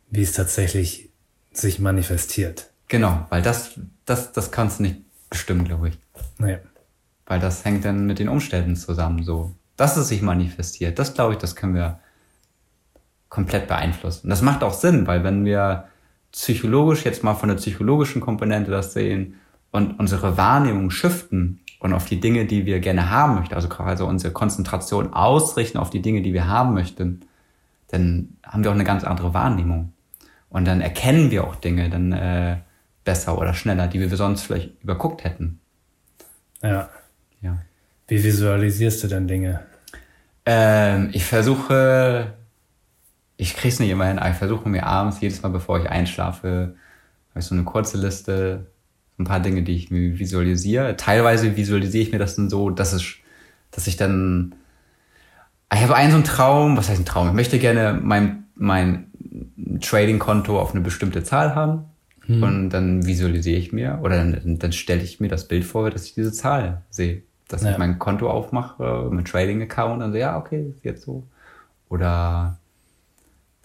wie 0.09 0.23
es 0.23 0.33
tatsächlich 0.33 1.11
sich 1.51 1.77
manifestiert. 1.77 2.71
Genau, 2.87 3.27
weil 3.29 3.43
das, 3.43 3.79
das, 4.05 4.31
das 4.31 4.49
kannst 4.49 4.79
du 4.79 4.83
nicht 4.83 5.01
bestimmen, 5.29 5.65
glaube 5.65 5.89
ich. 5.89 5.99
Nee. 6.39 6.57
Weil 7.27 7.39
das 7.39 7.63
hängt 7.63 7.85
dann 7.85 8.07
mit 8.07 8.17
den 8.17 8.27
Umständen 8.29 8.75
zusammen, 8.75 9.21
so. 9.21 9.53
Dass 9.75 9.97
es 9.97 10.07
sich 10.07 10.23
manifestiert, 10.23 10.97
das 10.97 11.13
glaube 11.13 11.33
ich, 11.33 11.39
das 11.39 11.55
können 11.55 11.75
wir 11.75 11.99
komplett 13.37 13.67
beeinflussen. 13.67 14.29
das 14.31 14.41
macht 14.41 14.63
auch 14.63 14.73
Sinn, 14.73 15.05
weil 15.05 15.23
wenn 15.23 15.45
wir 15.45 15.89
psychologisch 16.31 17.05
jetzt 17.05 17.23
mal 17.23 17.35
von 17.35 17.49
der 17.49 17.57
psychologischen 17.57 18.19
Komponente 18.19 18.71
das 18.71 18.93
sehen 18.93 19.35
und 19.69 19.99
unsere 19.99 20.37
Wahrnehmung 20.37 20.89
shiften 20.89 21.59
und 21.79 21.93
auf 21.93 22.05
die 22.05 22.19
Dinge, 22.19 22.45
die 22.45 22.65
wir 22.65 22.79
gerne 22.79 23.11
haben 23.11 23.35
möchten, 23.35 23.53
also 23.53 23.69
quasi 23.69 24.01
unsere 24.01 24.33
Konzentration 24.33 25.13
ausrichten 25.13 25.77
auf 25.77 25.91
die 25.91 26.01
Dinge, 26.01 26.23
die 26.23 26.33
wir 26.33 26.47
haben 26.47 26.73
möchten, 26.73 27.27
dann 27.89 28.29
haben 28.43 28.63
wir 28.63 28.71
auch 28.71 28.75
eine 28.75 28.83
ganz 28.83 29.03
andere 29.03 29.35
Wahrnehmung. 29.35 29.93
Und 30.49 30.65
dann 30.65 30.81
erkennen 30.81 31.29
wir 31.29 31.43
auch 31.43 31.57
Dinge 31.57 31.91
dann 31.91 32.13
äh, 32.13 32.57
besser 33.05 33.37
oder 33.37 33.53
schneller, 33.53 33.87
die 33.87 33.99
wir 33.99 34.09
sonst 34.17 34.41
vielleicht 34.41 34.81
überguckt 34.81 35.23
hätten. 35.23 35.59
Ja. 36.63 36.89
ja. 37.41 37.59
Wie 38.07 38.23
visualisierst 38.23 39.03
du 39.03 39.07
denn 39.07 39.27
Dinge? 39.27 39.59
Ähm, 40.43 41.11
ich 41.13 41.23
versuche 41.23 42.33
ich 43.37 43.55
kriege 43.55 43.71
es 43.71 43.79
nicht 43.79 43.91
immer 43.91 44.05
hin, 44.05 44.19
aber 44.19 44.31
ich 44.31 44.35
versuche 44.35 44.67
mir 44.67 44.85
abends, 44.85 45.21
jedes 45.21 45.41
Mal 45.43 45.49
bevor 45.49 45.79
ich 45.79 45.89
einschlafe, 45.89 46.75
habe 47.29 47.39
ich 47.39 47.45
so 47.45 47.53
eine 47.53 47.63
kurze 47.63 47.97
Liste, 47.97 48.65
ein 49.19 49.25
paar 49.25 49.39
Dinge, 49.39 49.63
die 49.63 49.75
ich 49.75 49.91
mir 49.91 50.19
visualisiere. 50.19 50.97
Teilweise 50.97 51.55
visualisiere 51.55 52.03
ich 52.03 52.11
mir 52.11 52.19
das 52.19 52.35
dann 52.35 52.49
so, 52.49 52.69
dass 52.71 52.93
es, 52.93 53.05
dass 53.71 53.87
ich 53.87 53.95
dann, 53.95 54.55
ich 55.73 55.81
habe 55.81 55.95
einen 55.95 56.11
so 56.11 56.17
einen 56.17 56.23
Traum, 56.23 56.77
was 56.77 56.89
heißt 56.89 57.01
ein 57.01 57.05
Traum? 57.05 57.27
Ich 57.27 57.33
möchte 57.33 57.59
gerne 57.59 57.99
mein, 58.01 58.45
mein 58.55 59.11
Trading-Konto 59.81 60.59
auf 60.59 60.71
eine 60.71 60.81
bestimmte 60.81 61.23
Zahl 61.23 61.55
haben. 61.55 61.85
Hm. 62.25 62.43
Und 62.43 62.69
dann 62.71 63.05
visualisiere 63.05 63.57
ich 63.57 63.71
mir 63.71 63.99
oder 64.01 64.17
dann, 64.17 64.59
dann 64.59 64.71
stelle 64.71 65.01
ich 65.01 65.19
mir 65.19 65.29
das 65.29 65.47
Bild 65.47 65.63
vor, 65.63 65.89
dass 65.89 66.05
ich 66.05 66.13
diese 66.13 66.31
Zahl 66.31 66.81
sehe. 66.89 67.23
Dass 67.47 67.63
ja. 67.63 67.71
ich 67.71 67.77
mein 67.77 67.99
Konto 67.99 68.29
aufmache, 68.29 69.09
mein 69.11 69.25
Trading-Account 69.25 70.03
und 70.03 70.11
so, 70.11 70.17
ja, 70.17 70.37
okay, 70.37 70.73
ist 70.75 70.83
jetzt 70.83 71.03
so. 71.03 71.23
Oder 71.89 72.59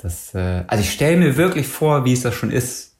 das, 0.02 0.34
äh, 0.34 0.64
also 0.66 0.82
ich 0.82 0.92
stelle 0.92 1.16
mir 1.16 1.36
wirklich 1.36 1.68
vor, 1.68 2.04
wie 2.04 2.12
es 2.12 2.22
das 2.22 2.34
schon 2.34 2.50
ist. 2.50 2.94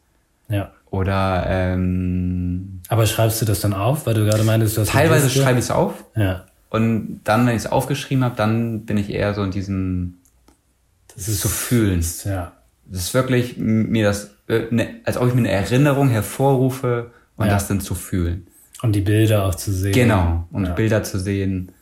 Ja. 0.49 0.71
Oder 0.91 1.45
ähm, 1.49 2.81
Aber 2.89 3.07
schreibst 3.07 3.41
du 3.41 3.47
das 3.47 3.61
dann 3.61 3.73
auf, 3.73 4.07
weil 4.07 4.15
du 4.15 4.25
gerade 4.25 4.45
meintest, 4.45 4.77
dass 4.77 4.89
teilweise 4.89 5.31
schreibe 5.31 5.59
ich 5.59 5.65
es 5.65 5.71
auf. 5.71 6.05
Ja. 6.15 6.45
Und 6.71 7.21
dann, 7.25 7.47
wenn 7.47 7.57
ich 7.57 7.65
es 7.65 7.73
aufgeschrieben 7.73 8.25
habe, 8.25 8.37
dann 8.37 8.85
bin 8.85 8.97
ich 8.97 9.11
eher 9.11 9.35
so 9.35 9.43
in 9.43 9.51
diesem 9.51 10.19
das 11.15 11.29
ist 11.29 11.41
zu 11.41 11.49
fühlen. 11.49 12.05
Ja. 12.25 12.53
Das 12.87 13.03
ist 13.03 13.15
wirklich 13.15 13.57
mir 13.57 14.05
das, 14.05 14.31
äh, 14.49 14.63
ne, 14.71 15.01
als 15.05 15.17
ob 15.17 15.29
ich 15.29 15.35
mir 15.35 15.41
eine 15.41 15.51
Erinnerung 15.51 16.09
hervorrufe 16.09 17.11
und 17.37 17.47
ja. 17.47 17.53
das 17.53 17.69
dann 17.69 17.81
zu 17.81 17.95
fühlen. 17.95 18.47
Und 18.83 18.95
die 18.95 19.01
Bilder 19.01 19.45
auch 19.45 19.55
zu 19.55 19.73
sehen. 19.73 19.93
Genau, 19.93 20.47
und 20.51 20.67
ja. 20.67 20.73
Bilder 20.73 21.03
zu 21.03 21.19
sehen. 21.19 21.73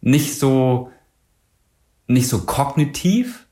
Nicht 0.00 0.38
so, 0.38 0.90
nicht 2.06 2.28
so 2.28 2.40
kognitiv, 2.40 3.46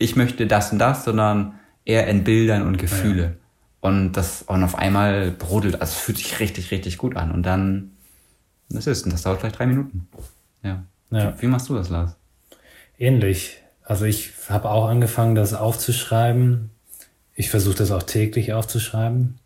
ich 0.00 0.16
möchte 0.16 0.46
das 0.46 0.72
und 0.72 0.78
das, 0.78 1.04
sondern 1.04 1.60
eher 1.84 2.08
in 2.08 2.24
Bildern 2.24 2.66
und 2.66 2.78
Gefühle. 2.78 3.22
Ja. 3.22 3.32
Und 3.80 4.14
das 4.14 4.42
und 4.42 4.64
auf 4.64 4.76
einmal 4.76 5.30
brodelt, 5.30 5.74
also 5.80 5.92
es 5.92 6.00
fühlt 6.00 6.18
sich 6.18 6.40
richtig, 6.40 6.70
richtig 6.70 6.98
gut 6.98 7.16
an. 7.16 7.30
Und 7.30 7.44
dann, 7.44 7.92
das 8.70 8.86
ist, 8.86 9.04
und 9.04 9.12
das 9.12 9.22
dauert 9.22 9.40
vielleicht 9.40 9.58
drei 9.58 9.66
Minuten. 9.66 10.08
Ja. 10.62 10.82
ja. 11.10 11.34
Wie, 11.36 11.42
wie 11.42 11.46
machst 11.46 11.68
du 11.68 11.74
das, 11.74 11.90
Lars? 11.90 12.16
Ähnlich. 12.98 13.58
Also 13.84 14.06
ich 14.06 14.32
habe 14.48 14.70
auch 14.70 14.88
angefangen, 14.88 15.34
das 15.34 15.52
aufzuschreiben. 15.52 16.70
Ich 17.34 17.50
versuche 17.50 17.76
das 17.76 17.90
auch 17.90 18.02
täglich 18.02 18.54
aufzuschreiben. 18.54 19.38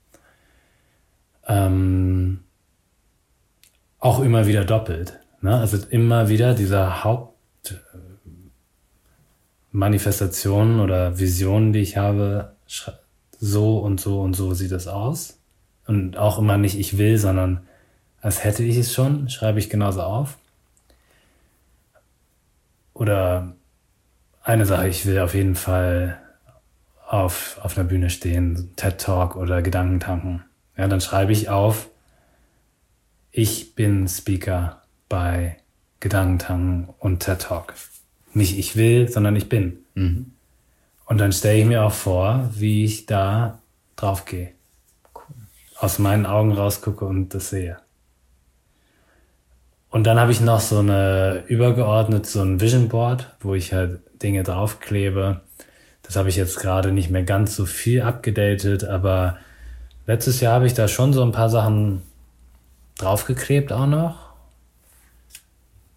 Ähm, 1.48 2.40
auch 3.98 4.20
immer 4.20 4.46
wieder 4.46 4.64
doppelt. 4.64 5.18
Ne? 5.40 5.58
Also 5.58 5.78
immer 5.90 6.28
wieder 6.28 6.54
dieser 6.54 7.02
Haupt, 7.02 7.34
Manifestationen 9.74 10.78
oder 10.78 11.18
Visionen, 11.18 11.72
die 11.72 11.80
ich 11.80 11.96
habe, 11.96 12.52
so 13.40 13.78
und 13.78 14.00
so 14.00 14.20
und 14.20 14.34
so 14.34 14.54
sieht 14.54 14.70
es 14.70 14.86
aus. 14.86 15.40
Und 15.84 16.16
auch 16.16 16.38
immer 16.38 16.56
nicht 16.56 16.78
ich 16.78 16.96
will, 16.96 17.18
sondern 17.18 17.66
als 18.20 18.44
hätte 18.44 18.62
ich 18.62 18.76
es 18.76 18.94
schon, 18.94 19.28
schreibe 19.28 19.58
ich 19.58 19.68
genauso 19.68 20.02
auf. 20.02 20.38
Oder 22.92 23.56
eine 24.44 24.64
Sache, 24.64 24.86
ich 24.86 25.06
will 25.06 25.18
auf 25.18 25.34
jeden 25.34 25.56
Fall 25.56 26.20
auf, 27.08 27.58
auf 27.60 27.76
einer 27.76 27.88
Bühne 27.88 28.10
stehen, 28.10 28.70
TED 28.76 28.98
Talk 29.00 29.34
oder 29.34 29.60
Gedankentanken. 29.60 30.44
Ja, 30.76 30.86
dann 30.86 31.00
schreibe 31.00 31.32
ich 31.32 31.48
auf, 31.48 31.88
ich 33.32 33.74
bin 33.74 34.06
Speaker 34.06 34.82
bei 35.08 35.56
Gedankentanken 35.98 36.90
und 37.00 37.24
TED 37.24 37.40
Talk. 37.40 37.74
Nicht 38.34 38.58
ich 38.58 38.76
will, 38.76 39.08
sondern 39.08 39.36
ich 39.36 39.48
bin. 39.48 39.78
Mhm. 39.94 40.32
Und 41.06 41.18
dann 41.18 41.32
stelle 41.32 41.58
ich 41.58 41.66
mir 41.66 41.84
auch 41.84 41.92
vor, 41.92 42.50
wie 42.54 42.84
ich 42.84 43.06
da 43.06 43.60
drauf 43.96 44.24
gehe. 44.24 44.50
Cool. 45.14 45.36
Aus 45.78 45.98
meinen 45.98 46.26
Augen 46.26 46.52
rausgucke 46.52 47.04
und 47.04 47.34
das 47.34 47.50
sehe. 47.50 47.78
Und 49.90 50.04
dann 50.04 50.18
habe 50.18 50.32
ich 50.32 50.40
noch 50.40 50.58
so 50.58 50.80
eine 50.80 51.44
übergeordnet, 51.46 52.26
so 52.26 52.42
ein 52.42 52.60
Vision 52.60 52.88
Board, 52.88 53.30
wo 53.40 53.54
ich 53.54 53.72
halt 53.72 54.00
Dinge 54.20 54.42
draufklebe. 54.42 55.42
Das 56.02 56.16
habe 56.16 56.28
ich 56.28 56.36
jetzt 56.36 56.58
gerade 56.58 56.90
nicht 56.90 57.10
mehr 57.10 57.22
ganz 57.22 57.54
so 57.54 57.64
viel 57.64 58.02
abgedatet, 58.02 58.82
aber 58.82 59.38
letztes 60.06 60.40
Jahr 60.40 60.54
habe 60.54 60.66
ich 60.66 60.74
da 60.74 60.88
schon 60.88 61.12
so 61.12 61.22
ein 61.22 61.32
paar 61.32 61.48
Sachen 61.48 62.02
draufgeklebt 62.98 63.72
auch 63.72 63.86
noch 63.86 64.33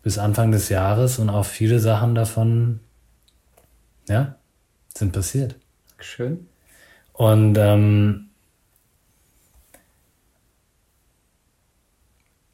bis 0.08 0.18
Anfang 0.18 0.54
des 0.54 0.70
Jahres 0.70 1.20
und 1.20 1.30
auch 1.30 1.44
viele 1.44 1.82
Sachen 1.82 2.16
davon, 2.16 2.80
ja, 4.08 4.38
sind 4.96 5.12
passiert. 5.12 5.58
Schön. 6.00 6.48
Und 7.12 7.58
ähm, 7.58 8.30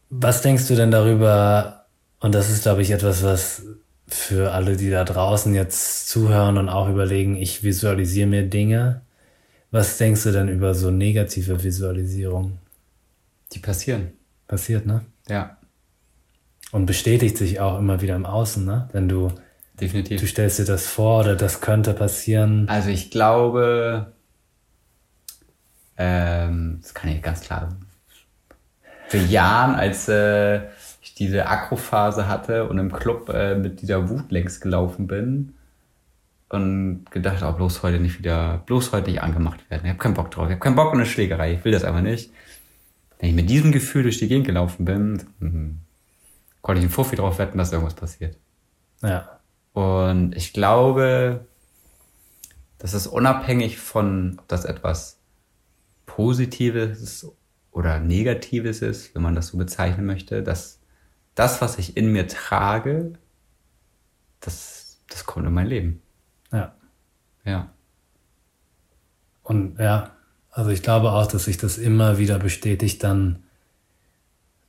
was 0.09 0.41
denkst 0.41 0.67
du 0.67 0.75
denn 0.75 0.89
darüber? 0.89 1.85
Und 2.19 2.33
das 2.33 2.49
ist, 2.49 2.63
glaube 2.63 2.81
ich, 2.81 2.89
etwas, 2.89 3.21
was 3.21 3.61
für 4.07 4.51
alle, 4.51 4.75
die 4.75 4.89
da 4.89 5.03
draußen 5.03 5.53
jetzt 5.53 6.09
zuhören 6.09 6.57
und 6.57 6.69
auch 6.69 6.89
überlegen, 6.89 7.35
ich 7.35 7.61
visualisiere 7.61 8.25
mir 8.25 8.49
Dinge. 8.49 9.03
Was 9.69 9.99
denkst 9.99 10.23
du 10.23 10.31
denn 10.31 10.47
über 10.47 10.73
so 10.73 10.89
negative 10.89 11.63
Visualisierung? 11.63 12.57
Die 13.51 13.59
passieren. 13.59 14.13
Passiert, 14.47 14.87
ne? 14.87 15.05
Ja. 15.29 15.57
Und 16.73 16.85
bestätigt 16.85 17.37
sich 17.37 17.61
auch 17.61 17.79
immer 17.79 18.01
wieder 18.01 18.17
im 18.17 18.25
Außen, 18.25 18.65
ne? 18.65 18.89
Wenn 18.91 19.07
du 19.07 19.31
Definitiv. 19.79 20.21
Du 20.21 20.27
stellst 20.27 20.59
dir 20.59 20.65
das 20.65 20.85
vor 20.85 21.21
oder 21.21 21.35
das 21.35 21.59
könnte 21.59 21.93
passieren. 21.93 22.69
Also 22.69 22.89
ich 22.89 23.09
glaube, 23.09 24.13
ähm, 25.97 26.79
das 26.81 26.93
kann 26.93 27.09
ich 27.09 27.23
ganz 27.23 27.41
klar 27.41 27.69
für 29.13 29.19
Jahren, 29.19 29.75
als 29.75 30.09
äh, 30.09 30.61
ich 31.03 31.13
diese 31.13 31.45
Akrophase 31.45 32.27
hatte 32.27 32.67
und 32.67 32.79
im 32.79 32.91
Club 32.91 33.29
äh, 33.29 33.53
mit 33.53 33.83
dieser 33.83 34.09
Wut 34.09 34.31
längs 34.31 34.59
gelaufen 34.59 35.05
bin 35.05 35.53
und 36.49 37.05
gedacht, 37.11 37.43
oh, 37.43 37.51
bloß 37.51 37.83
heute 37.83 37.99
nicht 37.99 38.17
wieder, 38.17 38.63
bloß 38.65 38.91
heute 38.91 39.11
nicht 39.11 39.21
angemacht 39.21 39.69
werden. 39.69 39.81
Ich 39.83 39.89
habe 39.89 39.99
keinen 39.99 40.15
Bock 40.15 40.31
drauf. 40.31 40.45
Ich 40.45 40.53
habe 40.53 40.61
keinen 40.61 40.75
Bock 40.75 40.87
auf 40.87 40.93
eine 40.93 41.05
Schlägerei. 41.05 41.53
Ich 41.53 41.63
will 41.63 41.71
das 41.71 41.83
einfach 41.83 42.01
nicht. 42.01 42.31
Wenn 43.19 43.29
ich 43.29 43.35
mit 43.35 43.51
diesem 43.51 43.71
Gefühl 43.71 44.01
durch 44.01 44.17
die 44.17 44.27
Gegend 44.27 44.47
gelaufen 44.47 44.83
bin, 44.83 45.21
hm, 45.39 45.77
konnte 46.63 46.79
ich 46.79 46.85
einen 46.85 46.93
Fuffi 46.93 47.15
drauf 47.15 47.37
wetten, 47.37 47.59
dass 47.59 47.71
irgendwas 47.71 47.93
passiert. 47.93 48.37
Ja. 49.03 49.39
Und 49.73 50.35
ich 50.35 50.53
glaube, 50.53 51.45
dass 52.79 52.93
es 52.93 53.05
unabhängig 53.05 53.77
von, 53.77 54.39
ob 54.39 54.47
das 54.47 54.65
etwas 54.65 55.19
Positives 56.07 57.27
oder 57.71 57.99
Negatives 57.99 58.81
ist, 58.81 59.13
wenn 59.13 59.21
man 59.21 59.35
das 59.35 59.47
so 59.47 59.57
bezeichnen 59.57 60.05
möchte, 60.05 60.41
dass 60.41 60.79
das, 61.35 61.61
was 61.61 61.77
ich 61.77 61.97
in 61.97 62.11
mir 62.11 62.27
trage, 62.27 63.13
das, 64.39 65.01
das 65.09 65.25
kommt 65.25 65.45
in 65.45 65.53
mein 65.53 65.67
Leben. 65.67 66.01
Ja. 66.51 66.75
Ja. 67.43 67.73
Und 69.41 69.79
ja, 69.79 70.11
also 70.49 70.69
ich 70.69 70.81
glaube 70.81 71.11
auch, 71.11 71.27
dass 71.27 71.45
sich 71.45 71.57
das 71.57 71.77
immer 71.77 72.17
wieder 72.19 72.39
bestätigt 72.39 73.03
dann, 73.03 73.42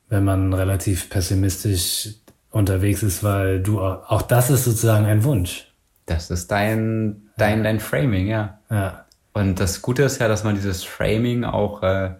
wenn 0.08 0.24
man 0.24 0.52
relativ 0.52 1.10
pessimistisch 1.10 2.14
unterwegs 2.50 3.02
ist, 3.02 3.24
weil 3.24 3.60
du 3.60 3.80
auch, 3.80 4.10
auch 4.10 4.22
das 4.22 4.50
ist 4.50 4.64
sozusagen 4.64 5.06
ein 5.06 5.24
Wunsch. 5.24 5.72
Das 6.06 6.30
ist 6.30 6.50
dein, 6.50 7.30
dein, 7.36 7.64
dein 7.64 7.80
Framing, 7.80 8.26
ja. 8.26 8.58
Ja. 8.70 9.04
Und 9.32 9.58
das 9.58 9.82
Gute 9.82 10.04
ist 10.04 10.20
ja, 10.20 10.28
dass 10.28 10.44
man 10.44 10.54
dieses 10.54 10.84
Framing 10.84 11.44
auch 11.44 11.82
äh, 11.82 12.14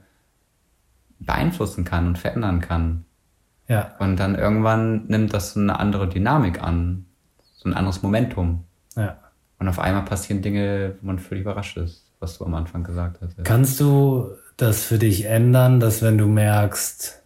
beeinflussen 1.20 1.84
kann 1.84 2.08
und 2.08 2.18
verändern 2.18 2.60
kann. 2.60 3.04
Ja. 3.68 3.94
Und 3.98 4.16
dann 4.16 4.34
irgendwann 4.34 5.06
nimmt 5.06 5.32
das 5.32 5.52
so 5.52 5.60
eine 5.60 5.78
andere 5.78 6.08
Dynamik 6.08 6.62
an, 6.62 7.06
so 7.54 7.68
ein 7.68 7.74
anderes 7.74 8.02
Momentum. 8.02 8.64
Ja. 8.96 9.18
Und 9.58 9.68
auf 9.68 9.78
einmal 9.78 10.04
passieren 10.04 10.42
Dinge, 10.42 10.96
wo 11.00 11.06
man 11.06 11.18
völlig 11.18 11.42
überrascht 11.42 11.76
ist, 11.76 12.10
was 12.20 12.38
du 12.38 12.44
am 12.44 12.54
Anfang 12.54 12.82
gesagt 12.82 13.20
hast. 13.22 13.42
Kannst 13.44 13.80
du 13.80 14.32
das 14.56 14.84
für 14.84 14.98
dich 14.98 15.26
ändern, 15.26 15.80
dass 15.80 16.02
wenn 16.02 16.18
du 16.18 16.26
merkst, 16.26 17.23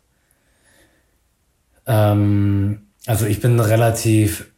ähm, 1.89 2.87
also 3.07 3.27
ich 3.27 3.41
bin 3.41 3.59
relativ, 3.59 4.53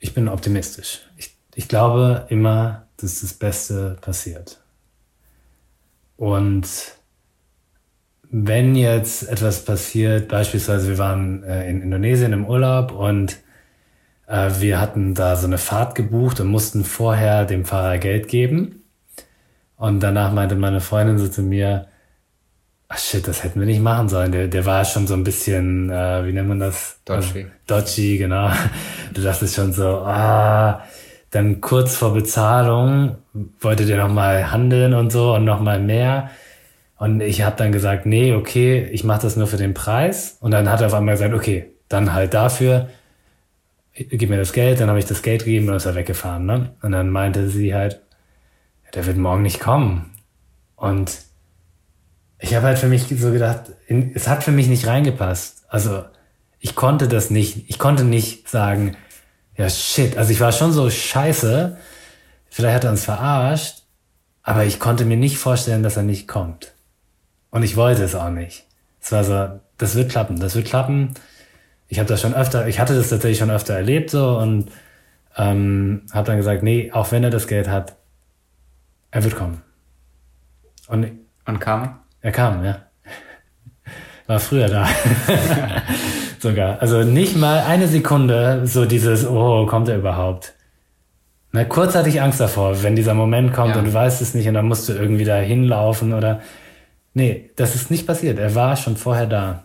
ich 0.00 0.12
bin 0.12 0.28
optimistisch. 0.28 1.00
Ich, 1.16 1.36
ich 1.54 1.68
glaube 1.68 2.26
immer, 2.28 2.88
dass 2.98 3.20
das 3.20 3.32
Beste 3.32 3.96
passiert. 4.00 4.60
Und 6.16 6.66
wenn 8.30 8.74
jetzt 8.74 9.28
etwas 9.28 9.64
passiert, 9.64 10.28
beispielsweise 10.28 10.88
wir 10.88 10.98
waren 10.98 11.44
äh, 11.44 11.70
in 11.70 11.80
Indonesien 11.80 12.32
im 12.32 12.46
Urlaub 12.46 12.90
und 12.90 13.38
äh, 14.26 14.50
wir 14.58 14.80
hatten 14.80 15.14
da 15.14 15.36
so 15.36 15.46
eine 15.46 15.58
Fahrt 15.58 15.94
gebucht 15.94 16.40
und 16.40 16.48
mussten 16.48 16.84
vorher 16.84 17.44
dem 17.44 17.64
Fahrer 17.64 17.98
Geld 17.98 18.28
geben. 18.28 18.82
Und 19.76 20.00
danach 20.00 20.32
meinte 20.32 20.56
meine 20.56 20.80
Freundin 20.80 21.18
so 21.18 21.28
zu 21.28 21.42
mir, 21.42 21.86
ach 22.88 22.98
shit, 22.98 23.26
das 23.26 23.42
hätten 23.42 23.60
wir 23.60 23.66
nicht 23.66 23.80
machen 23.80 24.08
sollen. 24.08 24.32
Der, 24.32 24.48
der 24.48 24.64
war 24.64 24.84
schon 24.84 25.06
so 25.06 25.14
ein 25.14 25.24
bisschen, 25.24 25.90
äh, 25.90 26.24
wie 26.26 26.32
nennt 26.32 26.48
man 26.48 26.60
das? 26.60 27.00
Dodgy. 27.04 27.46
Dodgy, 27.66 28.18
genau. 28.18 28.50
Du 29.12 29.22
dachtest 29.22 29.54
schon 29.54 29.72
so, 29.72 29.98
ah, 29.98 30.84
dann 31.30 31.60
kurz 31.60 31.96
vor 31.96 32.14
Bezahlung 32.14 33.16
wollte 33.60 33.86
der 33.86 33.98
nochmal 33.98 34.50
handeln 34.50 34.94
und 34.94 35.10
so 35.10 35.34
und 35.34 35.44
nochmal 35.44 35.80
mehr. 35.80 36.30
Und 36.98 37.20
ich 37.20 37.42
habe 37.42 37.56
dann 37.56 37.72
gesagt, 37.72 38.06
nee, 38.06 38.34
okay, 38.34 38.88
ich 38.90 39.04
mache 39.04 39.22
das 39.22 39.36
nur 39.36 39.46
für 39.46 39.58
den 39.58 39.74
Preis. 39.74 40.38
Und 40.40 40.52
dann 40.52 40.70
hat 40.70 40.80
er 40.80 40.86
auf 40.86 40.94
einmal 40.94 41.14
gesagt, 41.14 41.34
okay, 41.34 41.72
dann 41.88 42.14
halt 42.14 42.32
dafür, 42.32 42.88
gib 43.92 44.30
mir 44.30 44.38
das 44.38 44.52
Geld. 44.52 44.80
Dann 44.80 44.88
habe 44.88 44.98
ich 44.98 45.04
das 45.04 45.22
Geld 45.22 45.44
gegeben 45.44 45.68
und 45.68 45.74
ist 45.74 45.86
er 45.86 45.94
weggefahren. 45.94 46.46
Ne? 46.46 46.74
Und 46.80 46.92
dann 46.92 47.10
meinte 47.10 47.48
sie 47.48 47.74
halt, 47.74 48.00
der 48.94 49.04
wird 49.04 49.18
morgen 49.18 49.42
nicht 49.42 49.60
kommen. 49.60 50.12
Und 50.76 51.25
ich 52.38 52.54
habe 52.54 52.66
halt 52.66 52.78
für 52.78 52.88
mich 52.88 53.06
so 53.08 53.32
gedacht, 53.32 53.72
es 53.88 54.28
hat 54.28 54.44
für 54.44 54.52
mich 54.52 54.68
nicht 54.68 54.86
reingepasst. 54.86 55.64
Also 55.68 56.04
ich 56.60 56.74
konnte 56.74 57.08
das 57.08 57.30
nicht, 57.30 57.68
ich 57.68 57.78
konnte 57.78 58.04
nicht 58.04 58.48
sagen, 58.48 58.96
ja 59.56 59.68
shit, 59.70 60.16
also 60.16 60.30
ich 60.30 60.40
war 60.40 60.52
schon 60.52 60.72
so 60.72 60.90
scheiße, 60.90 61.76
vielleicht 62.48 62.74
hat 62.74 62.84
er 62.84 62.90
uns 62.90 63.04
verarscht, 63.04 63.82
aber 64.42 64.64
ich 64.64 64.78
konnte 64.78 65.04
mir 65.04 65.16
nicht 65.16 65.38
vorstellen, 65.38 65.82
dass 65.82 65.96
er 65.96 66.02
nicht 66.02 66.28
kommt. 66.28 66.72
Und 67.50 67.62
ich 67.62 67.76
wollte 67.76 68.04
es 68.04 68.14
auch 68.14 68.30
nicht. 68.30 68.66
Es 69.00 69.12
war 69.12 69.24
so, 69.24 69.60
das 69.78 69.94
wird 69.94 70.10
klappen, 70.10 70.38
das 70.38 70.54
wird 70.54 70.66
klappen. 70.66 71.14
Ich 71.88 71.98
habe 71.98 72.08
das 72.08 72.20
schon 72.20 72.34
öfter, 72.34 72.66
ich 72.66 72.80
hatte 72.80 72.94
das 72.94 73.08
tatsächlich 73.08 73.38
schon 73.38 73.50
öfter 73.50 73.74
erlebt 73.74 74.10
so 74.10 74.38
und 74.38 74.70
ähm, 75.36 76.02
habe 76.12 76.26
dann 76.26 76.36
gesagt, 76.36 76.62
nee, 76.62 76.90
auch 76.92 77.12
wenn 77.12 77.24
er 77.24 77.30
das 77.30 77.46
Geld 77.46 77.68
hat, 77.68 77.96
er 79.10 79.24
wird 79.24 79.36
kommen. 79.36 79.62
Und, 80.88 81.10
und 81.46 81.60
kam? 81.60 82.00
Er 82.20 82.32
kam, 82.32 82.64
ja. 82.64 82.82
War 84.26 84.40
früher 84.40 84.68
da. 84.68 84.88
Sogar. 86.40 86.80
Also 86.80 87.02
nicht 87.02 87.36
mal 87.36 87.60
eine 87.60 87.86
Sekunde 87.88 88.62
so 88.66 88.84
dieses, 88.84 89.26
oh, 89.26 89.66
kommt 89.66 89.88
er 89.88 89.96
überhaupt? 89.98 90.54
Na, 91.52 91.64
kurz 91.64 91.94
hatte 91.94 92.08
ich 92.08 92.20
Angst 92.20 92.40
davor, 92.40 92.82
wenn 92.82 92.96
dieser 92.96 93.14
Moment 93.14 93.52
kommt 93.52 93.74
ja. 93.74 93.78
und 93.78 93.86
du 93.86 93.94
weißt 93.94 94.20
es 94.20 94.34
nicht 94.34 94.48
und 94.48 94.54
dann 94.54 94.66
musst 94.66 94.88
du 94.88 94.92
irgendwie 94.92 95.24
da 95.24 95.36
hinlaufen 95.36 96.12
oder. 96.12 96.40
Nee, 97.14 97.50
das 97.56 97.74
ist 97.74 97.90
nicht 97.90 98.06
passiert. 98.06 98.38
Er 98.38 98.54
war 98.54 98.76
schon 98.76 98.96
vorher 98.96 99.26
da. 99.26 99.64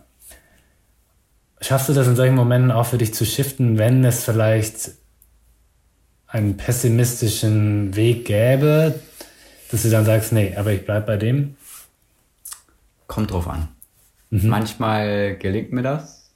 Schaffst 1.60 1.88
du 1.88 1.92
das 1.92 2.06
in 2.06 2.16
solchen 2.16 2.34
Momenten 2.34 2.70
auch 2.70 2.86
für 2.86 2.98
dich 2.98 3.12
zu 3.12 3.26
shiften, 3.26 3.78
wenn 3.78 4.04
es 4.04 4.24
vielleicht 4.24 4.92
einen 6.26 6.56
pessimistischen 6.56 7.94
Weg 7.94 8.24
gäbe, 8.24 8.94
dass 9.70 9.82
du 9.82 9.90
dann 9.90 10.06
sagst, 10.06 10.32
nee, 10.32 10.54
aber 10.56 10.72
ich 10.72 10.86
bleib 10.86 11.06
bei 11.06 11.18
dem? 11.18 11.56
Kommt 13.12 13.30
drauf 13.30 13.46
an. 13.46 13.68
Mhm. 14.30 14.48
Manchmal 14.48 15.36
gelingt 15.36 15.70
mir 15.70 15.82
das. 15.82 16.32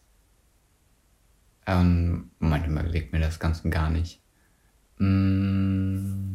Ähm, 1.65 2.33
manchmal 2.39 2.85
gelingt 2.85 3.15
mir 3.15 3.21
das 3.21 3.39
ganz 3.39 3.61
und 3.61 3.71
gar 3.71 3.89
nicht. 3.89 4.21
Mm. 4.99 6.35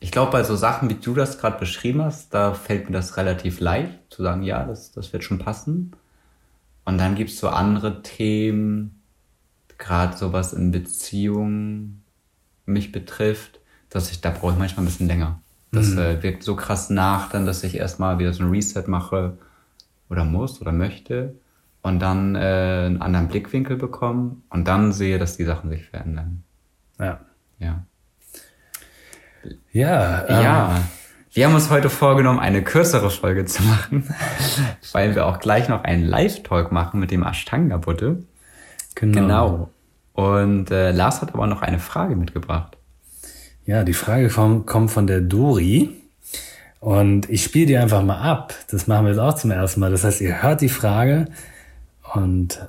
Ich 0.00 0.10
glaube, 0.10 0.32
bei 0.32 0.42
so 0.42 0.56
Sachen, 0.56 0.88
wie 0.88 0.94
du 0.94 1.12
das 1.12 1.38
gerade 1.38 1.58
beschrieben 1.58 2.00
hast, 2.00 2.32
da 2.32 2.54
fällt 2.54 2.88
mir 2.88 2.96
das 2.96 3.18
relativ 3.18 3.60
leicht, 3.60 3.98
zu 4.08 4.22
sagen, 4.22 4.42
ja, 4.42 4.64
das, 4.64 4.90
das 4.90 5.12
wird 5.12 5.22
schon 5.22 5.38
passen. 5.38 5.92
Und 6.86 6.96
dann 6.96 7.14
gibt 7.14 7.28
es 7.28 7.38
so 7.38 7.50
andere 7.50 8.00
Themen, 8.00 9.02
gerade 9.76 10.16
sowas 10.16 10.54
in 10.54 10.70
Beziehungen 10.70 12.04
mich 12.64 12.90
betrifft, 12.90 13.60
dass 13.90 14.10
ich, 14.10 14.22
da 14.22 14.30
brauche 14.30 14.52
ich 14.52 14.58
manchmal 14.58 14.84
ein 14.84 14.88
bisschen 14.88 15.08
länger. 15.08 15.42
Das 15.72 15.88
mhm. 15.88 15.98
äh, 15.98 16.22
wirkt 16.22 16.42
so 16.42 16.56
krass 16.56 16.90
nach, 16.90 17.30
dann, 17.30 17.46
dass 17.46 17.62
ich 17.64 17.76
erstmal 17.76 18.18
wieder 18.18 18.32
so 18.32 18.44
ein 18.44 18.50
Reset 18.50 18.84
mache 18.86 19.36
oder 20.08 20.24
muss 20.24 20.60
oder 20.60 20.72
möchte 20.72 21.34
und 21.82 22.00
dann 22.00 22.34
äh, 22.34 22.38
einen 22.86 23.02
anderen 23.02 23.28
Blickwinkel 23.28 23.76
bekomme 23.76 24.36
und 24.50 24.66
dann 24.66 24.92
sehe, 24.92 25.18
dass 25.18 25.36
die 25.36 25.44
Sachen 25.44 25.70
sich 25.70 25.84
verändern. 25.84 26.42
Ja. 26.98 27.20
Ja. 27.58 27.84
Ja. 29.72 30.24
Ähm, 30.28 30.42
ja. 30.42 30.80
Wir 31.32 31.46
haben 31.46 31.54
uns 31.54 31.70
heute 31.70 31.90
vorgenommen, 31.90 32.40
eine 32.40 32.62
kürzere 32.64 33.10
Folge 33.10 33.44
zu 33.44 33.62
machen, 33.62 34.08
weil 34.92 35.14
wir 35.14 35.26
auch 35.26 35.38
gleich 35.38 35.68
noch 35.68 35.84
einen 35.84 36.04
Live-Talk 36.04 36.72
machen 36.72 36.98
mit 36.98 37.10
dem 37.10 37.22
Ashtanga-Buddha. 37.22 38.16
Genau. 38.94 39.20
genau. 39.20 39.70
Und 40.14 40.70
äh, 40.70 40.90
Lars 40.90 41.22
hat 41.22 41.34
aber 41.34 41.46
noch 41.46 41.62
eine 41.62 41.78
Frage 41.78 42.16
mitgebracht. 42.16 42.77
Ja, 43.68 43.84
die 43.84 43.92
Frage 43.92 44.30
kommt, 44.30 44.66
kommt 44.66 44.90
von 44.90 45.06
der 45.06 45.20
Dori. 45.20 45.94
Und 46.80 47.28
ich 47.28 47.44
spiele 47.44 47.66
die 47.66 47.76
einfach 47.76 48.02
mal 48.02 48.18
ab. 48.18 48.54
Das 48.70 48.86
machen 48.86 49.04
wir 49.04 49.10
jetzt 49.10 49.20
auch 49.20 49.34
zum 49.34 49.50
ersten 49.50 49.80
Mal. 49.80 49.90
Das 49.90 50.04
heißt, 50.04 50.22
ihr 50.22 50.42
hört 50.42 50.62
die 50.62 50.70
Frage 50.70 51.26
und 52.14 52.66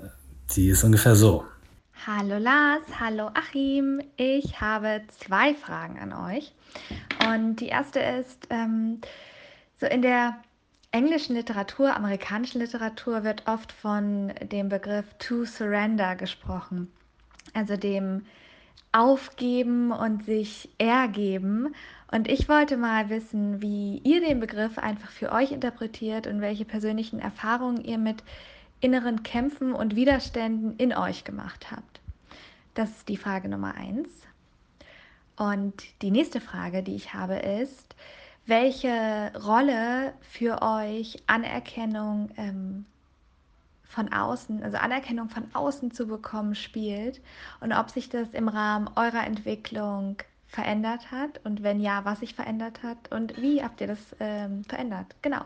die 0.57 0.67
ist 0.67 0.83
ungefähr 0.83 1.15
so. 1.15 1.45
Hallo 2.05 2.37
Lars, 2.37 2.81
hallo 2.99 3.29
Achim. 3.33 4.01
Ich 4.17 4.59
habe 4.59 4.99
zwei 5.19 5.53
Fragen 5.53 5.99
an 5.99 6.35
euch. 6.35 6.51
Und 7.31 7.61
die 7.61 7.67
erste 7.67 8.01
ist, 8.01 8.47
ähm, 8.49 8.99
so 9.79 9.85
in 9.85 10.01
der 10.01 10.35
englischen 10.91 11.37
Literatur, 11.37 11.95
amerikanischen 11.95 12.59
Literatur 12.59 13.23
wird 13.23 13.43
oft 13.47 13.71
von 13.71 14.33
dem 14.51 14.67
Begriff 14.67 15.05
to 15.17 15.45
surrender 15.45 16.17
gesprochen. 16.17 16.91
Also 17.53 17.77
dem 17.77 18.23
aufgeben 18.91 19.91
und 19.91 20.25
sich 20.25 20.69
ergeben. 20.77 21.75
Und 22.11 22.27
ich 22.27 22.49
wollte 22.49 22.77
mal 22.77 23.09
wissen, 23.09 23.61
wie 23.61 23.99
ihr 24.03 24.19
den 24.21 24.39
Begriff 24.39 24.77
einfach 24.77 25.11
für 25.11 25.31
euch 25.31 25.51
interpretiert 25.51 26.25
und 26.27 26.41
welche 26.41 26.65
persönlichen 26.65 27.19
Erfahrungen 27.19 27.83
ihr 27.83 27.97
mit 27.97 28.23
inneren 28.81 29.23
Kämpfen 29.23 29.73
und 29.73 29.95
Widerständen 29.95 30.75
in 30.77 30.93
euch 30.93 31.23
gemacht 31.23 31.69
habt. 31.71 32.01
Das 32.73 32.89
ist 32.89 33.09
die 33.09 33.17
Frage 33.17 33.49
Nummer 33.49 33.75
eins. 33.75 34.09
Und 35.35 35.83
die 36.01 36.11
nächste 36.11 36.41
Frage, 36.41 36.83
die 36.83 36.95
ich 36.95 37.13
habe, 37.13 37.35
ist, 37.35 37.95
welche 38.45 39.31
Rolle 39.45 40.13
für 40.21 40.61
euch 40.61 41.21
Anerkennung 41.27 42.31
ähm, 42.35 42.85
von 43.89 44.13
außen, 44.13 44.63
also 44.63 44.77
Anerkennung 44.77 45.29
von 45.29 45.43
außen 45.53 45.91
zu 45.91 46.05
bekommen, 46.05 46.55
spielt 46.55 47.19
und 47.59 47.73
ob 47.73 47.89
sich 47.89 48.07
das 48.07 48.29
im 48.29 48.47
Rahmen 48.47 48.87
eurer 48.95 49.25
Entwicklung 49.25 50.17
verändert 50.47 51.11
hat 51.11 51.41
und 51.43 51.63
wenn 51.63 51.79
ja, 51.79 52.05
was 52.05 52.21
sich 52.21 52.35
verändert 52.35 52.83
hat 52.83 53.11
und 53.11 53.35
wie 53.41 53.61
habt 53.61 53.81
ihr 53.81 53.87
das 53.87 53.99
ähm, 54.19 54.63
verändert? 54.63 55.15
Genau. 55.21 55.41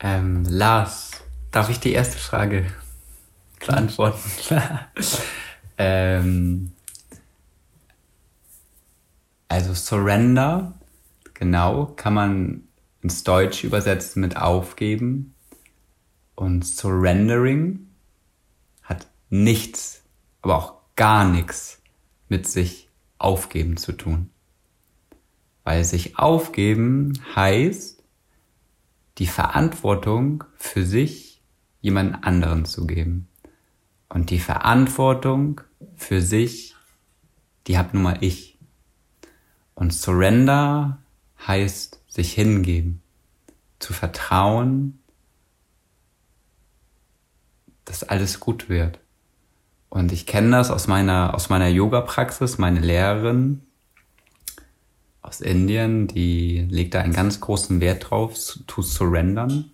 Ähm, 0.00 0.44
Lars, 0.44 1.22
darf 1.50 1.70
ich 1.70 1.80
die 1.80 1.92
erste 1.92 2.18
Frage 2.18 2.66
beantworten? 3.66 4.20
Ähm, 5.78 6.72
also 9.48 9.72
Surrender, 9.72 10.74
genau, 11.34 11.86
kann 11.96 12.14
man 12.14 12.68
ins 13.00 13.24
Deutsche 13.24 13.66
übersetzen 13.66 14.20
mit 14.20 14.36
aufgeben 14.36 15.31
und 16.42 16.64
Surrendering 16.64 17.88
nichts, 19.32 20.02
aber 20.42 20.56
auch 20.56 20.74
gar 20.94 21.26
nichts 21.26 21.80
mit 22.28 22.46
sich 22.46 22.90
aufgeben 23.16 23.78
zu 23.78 23.92
tun. 23.92 24.28
Weil 25.64 25.84
sich 25.84 26.18
aufgeben 26.18 27.14
heißt, 27.34 28.02
die 29.18 29.26
Verantwortung 29.26 30.44
für 30.56 30.84
sich 30.84 31.42
jemand 31.80 32.24
anderen 32.24 32.66
zu 32.66 32.86
geben. 32.86 33.28
Und 34.08 34.28
die 34.28 34.38
Verantwortung 34.38 35.62
für 35.96 36.20
sich, 36.20 36.76
die 37.66 37.78
hab 37.78 37.94
nun 37.94 38.02
mal 38.02 38.18
ich. 38.20 38.58
Und 39.74 39.94
Surrender 39.94 40.98
heißt 41.46 42.02
sich 42.06 42.34
hingeben, 42.34 43.02
zu 43.78 43.94
vertrauen, 43.94 45.01
dass 47.84 48.04
alles 48.04 48.40
gut 48.40 48.68
wird. 48.68 48.98
Und 49.88 50.12
ich 50.12 50.26
kenne 50.26 50.52
das 50.52 50.70
aus 50.70 50.86
meiner, 50.86 51.34
aus 51.34 51.48
meiner 51.48 51.68
Yoga-Praxis. 51.68 52.58
Meine 52.58 52.80
Lehrerin 52.80 53.62
aus 55.20 55.40
Indien, 55.40 56.08
die 56.08 56.66
legt 56.68 56.94
da 56.94 57.00
einen 57.00 57.12
ganz 57.12 57.40
großen 57.40 57.80
Wert 57.80 58.10
drauf, 58.10 58.34
to 58.66 58.82
surrendern. 58.82 59.70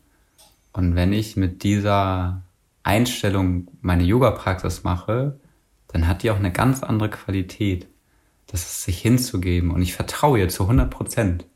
Und 0.72 0.94
wenn 0.94 1.12
ich 1.12 1.36
mit 1.36 1.62
dieser 1.62 2.42
Einstellung 2.82 3.68
meine 3.80 4.04
Yoga-Praxis 4.04 4.84
mache, 4.84 5.38
dann 5.88 6.06
hat 6.06 6.22
die 6.22 6.30
auch 6.30 6.36
eine 6.36 6.52
ganz 6.52 6.82
andere 6.82 7.10
Qualität. 7.10 7.86
Das 8.46 8.62
ist 8.62 8.82
sich 8.84 9.00
hinzugeben 9.00 9.70
und 9.70 9.82
ich 9.82 9.94
vertraue 9.94 10.38
ihr 10.38 10.48
zu 10.48 10.64
100 10.64 10.90
Prozent. 10.90 11.46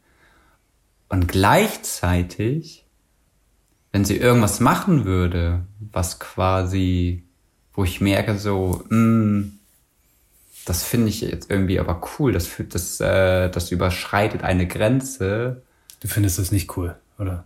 Und 1.09 1.29
gleichzeitig, 1.29 2.82
wenn 3.92 4.05
sie 4.05 4.16
irgendwas 4.16 4.61
machen 4.61 5.05
würde, 5.05 5.61
was 5.92 6.18
quasi, 6.18 7.22
wo 7.74 7.85
ich 7.85 8.00
merke 8.00 8.38
so, 8.38 8.85
mh, 8.88 8.96
mm, 8.96 9.59
das 10.64 10.85
finde 10.85 11.09
ich 11.09 11.20
jetzt 11.20 11.50
irgendwie 11.50 11.81
aber 11.81 12.00
cool, 12.18 12.33
das, 12.33 12.50
das, 12.68 13.00
äh, 13.00 13.50
das 13.50 13.70
überschreitet 13.70 14.44
eine 14.44 14.66
Grenze. 14.66 15.62
Du 16.00 16.09
findest 16.09 16.38
das 16.38 16.52
nicht 16.52 16.76
cool, 16.76 16.94
oder? 17.18 17.44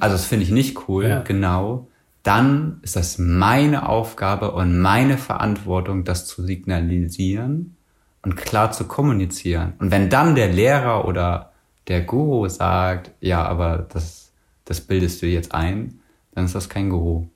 Also 0.00 0.16
das 0.16 0.24
finde 0.24 0.44
ich 0.44 0.50
nicht 0.50 0.88
cool, 0.88 1.06
ja. 1.06 1.20
genau. 1.20 1.88
Dann 2.22 2.80
ist 2.82 2.96
das 2.96 3.18
meine 3.18 3.88
Aufgabe 3.88 4.50
und 4.50 4.80
meine 4.80 5.16
Verantwortung, 5.16 6.04
das 6.04 6.26
zu 6.26 6.42
signalisieren 6.42 7.76
und 8.22 8.36
klar 8.36 8.72
zu 8.72 8.84
kommunizieren. 8.84 9.74
Und 9.78 9.92
wenn 9.92 10.10
dann 10.10 10.34
der 10.34 10.48
Lehrer 10.48 11.06
oder 11.06 11.52
der 11.86 12.00
Guru 12.00 12.48
sagt, 12.48 13.12
ja, 13.20 13.44
aber 13.44 13.86
das, 13.92 14.25
das 14.66 14.82
bildest 14.82 15.22
du 15.22 15.26
jetzt 15.26 15.54
ein, 15.54 16.00
dann 16.32 16.44
ist 16.44 16.54
das 16.54 16.68
kein 16.68 16.90
Guru. 16.90 17.28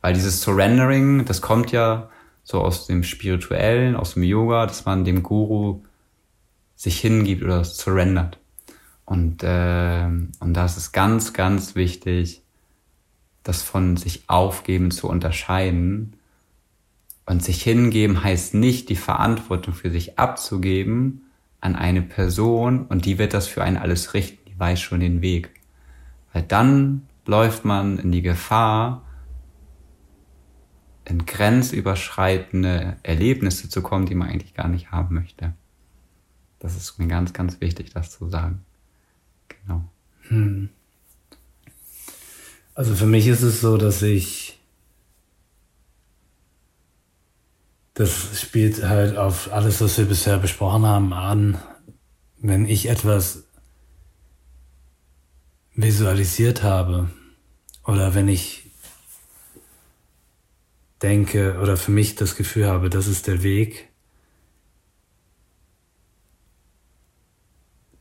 Weil 0.00 0.14
dieses 0.14 0.40
Surrendering, 0.40 1.26
das 1.26 1.42
kommt 1.42 1.70
ja 1.72 2.08
so 2.42 2.62
aus 2.62 2.86
dem 2.86 3.02
Spirituellen, 3.02 3.96
aus 3.96 4.14
dem 4.14 4.22
Yoga, 4.22 4.66
dass 4.66 4.84
man 4.86 5.04
dem 5.04 5.22
Guru 5.22 5.82
sich 6.74 7.00
hingibt 7.00 7.42
oder 7.42 7.64
surrendert. 7.64 8.38
Und, 9.04 9.42
äh, 9.42 10.06
und 10.06 10.54
das 10.54 10.76
ist 10.76 10.92
ganz, 10.92 11.32
ganz 11.32 11.74
wichtig, 11.74 12.42
das 13.42 13.62
von 13.62 13.96
sich 13.96 14.24
aufgeben 14.28 14.90
zu 14.90 15.08
unterscheiden. 15.08 16.16
Und 17.24 17.42
sich 17.42 17.62
hingeben 17.62 18.22
heißt 18.22 18.54
nicht, 18.54 18.88
die 18.88 18.96
Verantwortung 18.96 19.74
für 19.74 19.90
sich 19.90 20.18
abzugeben 20.18 21.22
an 21.60 21.74
eine 21.74 22.02
Person 22.02 22.86
und 22.86 23.04
die 23.04 23.18
wird 23.18 23.34
das 23.34 23.48
für 23.48 23.64
einen 23.64 23.76
alles 23.76 24.14
richten, 24.14 24.38
die 24.48 24.58
weiß 24.58 24.80
schon 24.80 25.00
den 25.00 25.22
Weg. 25.22 25.55
Weil 26.36 26.42
dann 26.42 27.08
läuft 27.24 27.64
man 27.64 27.98
in 27.98 28.12
die 28.12 28.20
Gefahr, 28.20 29.02
in 31.06 31.24
grenzüberschreitende 31.24 32.98
Erlebnisse 33.02 33.70
zu 33.70 33.80
kommen, 33.80 34.04
die 34.04 34.14
man 34.14 34.28
eigentlich 34.28 34.52
gar 34.52 34.68
nicht 34.68 34.90
haben 34.92 35.14
möchte. 35.14 35.54
Das 36.58 36.76
ist 36.76 36.98
mir 36.98 37.08
ganz, 37.08 37.32
ganz 37.32 37.62
wichtig, 37.62 37.94
das 37.94 38.10
zu 38.10 38.28
sagen. 38.28 38.66
Genau. 39.48 39.84
Hm. 40.28 40.68
Also 42.74 42.94
für 42.94 43.06
mich 43.06 43.26
ist 43.28 43.40
es 43.40 43.62
so, 43.62 43.78
dass 43.78 44.02
ich 44.02 44.60
das 47.94 48.38
spielt 48.38 48.86
halt 48.86 49.16
auf 49.16 49.50
alles, 49.50 49.80
was 49.80 49.96
wir 49.96 50.04
bisher 50.04 50.36
besprochen 50.36 50.84
haben, 50.84 51.14
an. 51.14 51.56
Wenn 52.36 52.66
ich 52.66 52.90
etwas 52.90 53.45
visualisiert 55.76 56.62
habe 56.62 57.10
oder 57.84 58.14
wenn 58.14 58.28
ich 58.28 58.70
denke 61.02 61.58
oder 61.60 61.76
für 61.76 61.90
mich 61.90 62.14
das 62.14 62.34
Gefühl 62.34 62.66
habe, 62.66 62.88
das 62.88 63.06
ist 63.06 63.26
der 63.26 63.42
Weg, 63.42 63.88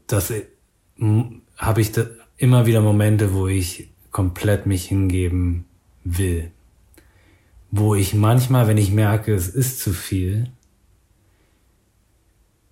das 0.07 0.33
habe 1.57 1.81
ich 1.81 1.91
da 1.91 2.05
immer 2.37 2.65
wieder 2.65 2.81
Momente, 2.81 3.33
wo 3.33 3.47
ich 3.47 3.89
komplett 4.11 4.65
mich 4.65 4.85
hingeben 4.85 5.65
will. 6.05 6.51
Wo 7.71 7.95
ich 7.95 8.13
manchmal, 8.13 8.67
wenn 8.67 8.77
ich 8.77 8.91
merke, 8.91 9.33
es 9.33 9.49
ist 9.49 9.81
zu 9.81 9.91
viel, 9.91 10.49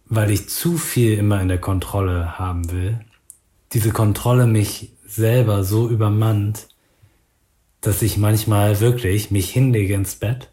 weil 0.06 0.32
ich 0.32 0.48
zu 0.48 0.78
viel 0.78 1.18
immer 1.18 1.42
in 1.42 1.50
der 1.50 1.60
Kontrolle 1.60 2.40
haben 2.40 2.72
will, 2.72 3.04
diese 3.74 3.92
Kontrolle 3.92 4.48
mich 4.48 4.93
selber 5.16 5.64
so 5.64 5.90
übermannt, 5.90 6.68
dass 7.82 8.02
ich 8.02 8.18
manchmal 8.18 8.80
wirklich 8.80 9.32
mich 9.32 9.50
hinlege 9.50 9.94
ins 9.94 10.16
Bett 10.16 10.50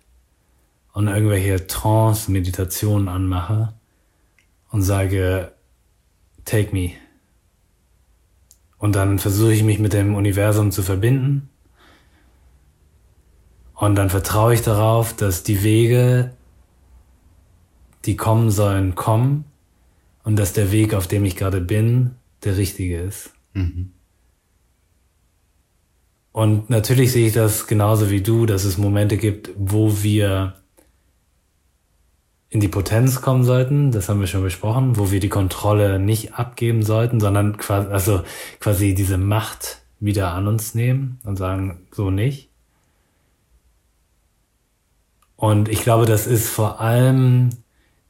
und 0.92 1.08
irgendwelche 1.08 1.66
Trance-Meditationen 1.66 3.08
anmache 3.08 3.74
und 4.70 4.82
sage, 4.82 5.52
take 6.44 6.72
me. 6.74 6.92
Und 8.78 8.96
dann 8.96 9.18
versuche 9.18 9.52
ich 9.52 9.62
mich 9.62 9.78
mit 9.78 9.92
dem 9.92 10.14
Universum 10.14 10.72
zu 10.72 10.82
verbinden. 10.82 11.50
Und 13.74 13.94
dann 13.94 14.10
vertraue 14.10 14.54
ich 14.54 14.62
darauf, 14.62 15.14
dass 15.14 15.42
die 15.42 15.62
Wege, 15.62 16.34
die 18.04 18.16
kommen 18.16 18.50
sollen, 18.50 18.94
kommen. 18.94 19.44
Und 20.24 20.36
dass 20.36 20.52
der 20.52 20.70
Weg, 20.72 20.94
auf 20.94 21.06
dem 21.06 21.24
ich 21.24 21.36
gerade 21.36 21.60
bin, 21.60 22.16
der 22.44 22.56
richtige 22.56 23.00
ist. 23.00 23.32
Mhm. 23.54 23.92
Und 26.32 26.70
natürlich 26.70 27.12
sehe 27.12 27.26
ich 27.26 27.32
das 27.32 27.66
genauso 27.66 28.10
wie 28.10 28.20
du, 28.20 28.46
dass 28.46 28.64
es 28.64 28.78
Momente 28.78 29.16
gibt, 29.16 29.50
wo 29.56 30.02
wir 30.02 30.54
in 32.48 32.60
die 32.60 32.68
Potenz 32.68 33.20
kommen 33.20 33.44
sollten, 33.44 33.92
das 33.92 34.08
haben 34.08 34.20
wir 34.20 34.26
schon 34.26 34.42
besprochen, 34.42 34.96
wo 34.96 35.10
wir 35.10 35.20
die 35.20 35.28
Kontrolle 35.28 36.00
nicht 36.00 36.34
abgeben 36.34 36.82
sollten, 36.82 37.20
sondern 37.20 37.56
quasi, 37.56 37.88
also 37.88 38.22
quasi 38.58 38.94
diese 38.94 39.18
Macht 39.18 39.82
wieder 40.00 40.32
an 40.32 40.48
uns 40.48 40.74
nehmen 40.74 41.20
und 41.24 41.36
sagen, 41.36 41.86
so 41.92 42.10
nicht. 42.10 42.48
Und 45.36 45.68
ich 45.68 45.82
glaube, 45.82 46.06
das 46.06 46.26
ist 46.26 46.48
vor 46.48 46.80
allem 46.80 47.50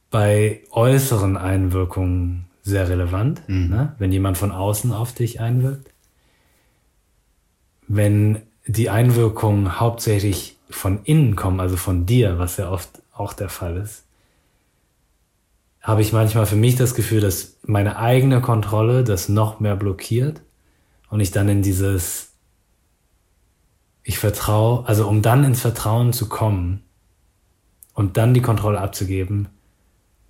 bei 0.09 0.63
äußeren 0.71 1.37
Einwirkungen 1.37 2.47
sehr 2.63 2.89
relevant, 2.89 3.41
mhm. 3.47 3.69
ne? 3.69 3.95
wenn 3.99 4.11
jemand 4.11 4.37
von 4.37 4.51
außen 4.51 4.91
auf 4.91 5.13
dich 5.13 5.39
einwirkt 5.39 5.91
wenn 7.93 8.43
die 8.65 8.89
Einwirkungen 8.89 9.81
hauptsächlich 9.81 10.57
von 10.69 11.03
innen 11.03 11.35
kommen, 11.35 11.59
also 11.59 11.75
von 11.75 12.05
dir, 12.05 12.39
was 12.39 12.55
ja 12.55 12.71
oft 12.71 13.01
auch 13.11 13.33
der 13.33 13.49
Fall 13.49 13.75
ist, 13.75 14.05
habe 15.81 16.01
ich 16.01 16.13
manchmal 16.13 16.45
für 16.45 16.55
mich 16.55 16.75
das 16.75 16.95
Gefühl, 16.95 17.19
dass 17.19 17.57
meine 17.63 17.97
eigene 17.97 18.39
Kontrolle 18.39 19.03
das 19.03 19.27
noch 19.27 19.59
mehr 19.59 19.75
blockiert 19.75 20.41
und 21.09 21.19
ich 21.19 21.31
dann 21.31 21.49
in 21.49 21.63
dieses, 21.63 22.31
ich 24.03 24.19
vertraue, 24.19 24.87
also 24.87 25.07
um 25.09 25.21
dann 25.21 25.43
ins 25.43 25.59
Vertrauen 25.59 26.13
zu 26.13 26.29
kommen 26.29 26.83
und 27.93 28.15
dann 28.15 28.33
die 28.33 28.41
Kontrolle 28.41 28.79
abzugeben, 28.79 29.49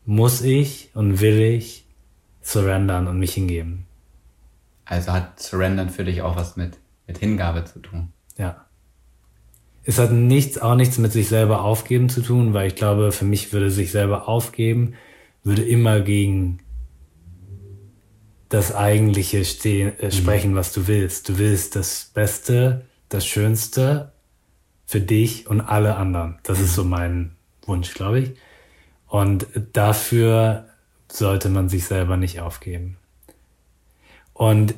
muss 0.03 0.41
ich 0.41 0.89
und 0.95 1.21
will 1.21 1.39
ich 1.39 1.85
surrendern 2.41 3.07
und 3.07 3.19
mich 3.19 3.35
hingeben. 3.35 3.85
Also 4.85 5.11
hat 5.11 5.39
Surrendern 5.39 5.89
für 5.89 6.05
dich 6.05 6.23
auch 6.23 6.35
was 6.35 6.55
mit 6.55 6.79
mit 7.07 7.17
Hingabe 7.17 7.65
zu 7.65 7.79
tun. 7.79 8.13
Ja. 8.37 8.65
Es 9.83 9.97
hat 9.97 10.11
nichts, 10.11 10.57
auch 10.59 10.75
nichts 10.75 10.97
mit 10.97 11.11
sich 11.11 11.27
selber 11.27 11.63
aufgeben 11.63 12.09
zu 12.09 12.21
tun, 12.21 12.53
weil 12.53 12.67
ich 12.67 12.75
glaube, 12.75 13.11
für 13.11 13.25
mich 13.25 13.51
würde 13.51 13.71
sich 13.71 13.91
selber 13.91 14.27
aufgeben, 14.27 14.93
würde 15.43 15.63
immer 15.63 16.01
gegen 16.01 16.59
das 18.49 18.75
eigentliche 18.75 19.45
stehen, 19.45 19.97
äh, 19.99 20.07
mhm. 20.07 20.11
sprechen, 20.11 20.55
was 20.55 20.73
du 20.73 20.87
willst. 20.87 21.29
Du 21.29 21.37
willst 21.37 21.75
das 21.75 22.11
Beste, 22.13 22.85
das 23.09 23.25
Schönste 23.25 24.11
für 24.85 25.01
dich 25.01 25.47
und 25.47 25.61
alle 25.61 25.95
anderen. 25.95 26.37
Das 26.43 26.59
mhm. 26.59 26.65
ist 26.65 26.75
so 26.75 26.83
mein 26.83 27.35
Wunsch, 27.65 27.93
glaube 27.93 28.19
ich. 28.19 28.33
Und 29.07 29.47
dafür 29.73 30.67
sollte 31.11 31.49
man 31.49 31.69
sich 31.69 31.85
selber 31.85 32.17
nicht 32.17 32.39
aufgeben. 32.41 32.97
Und 34.33 34.75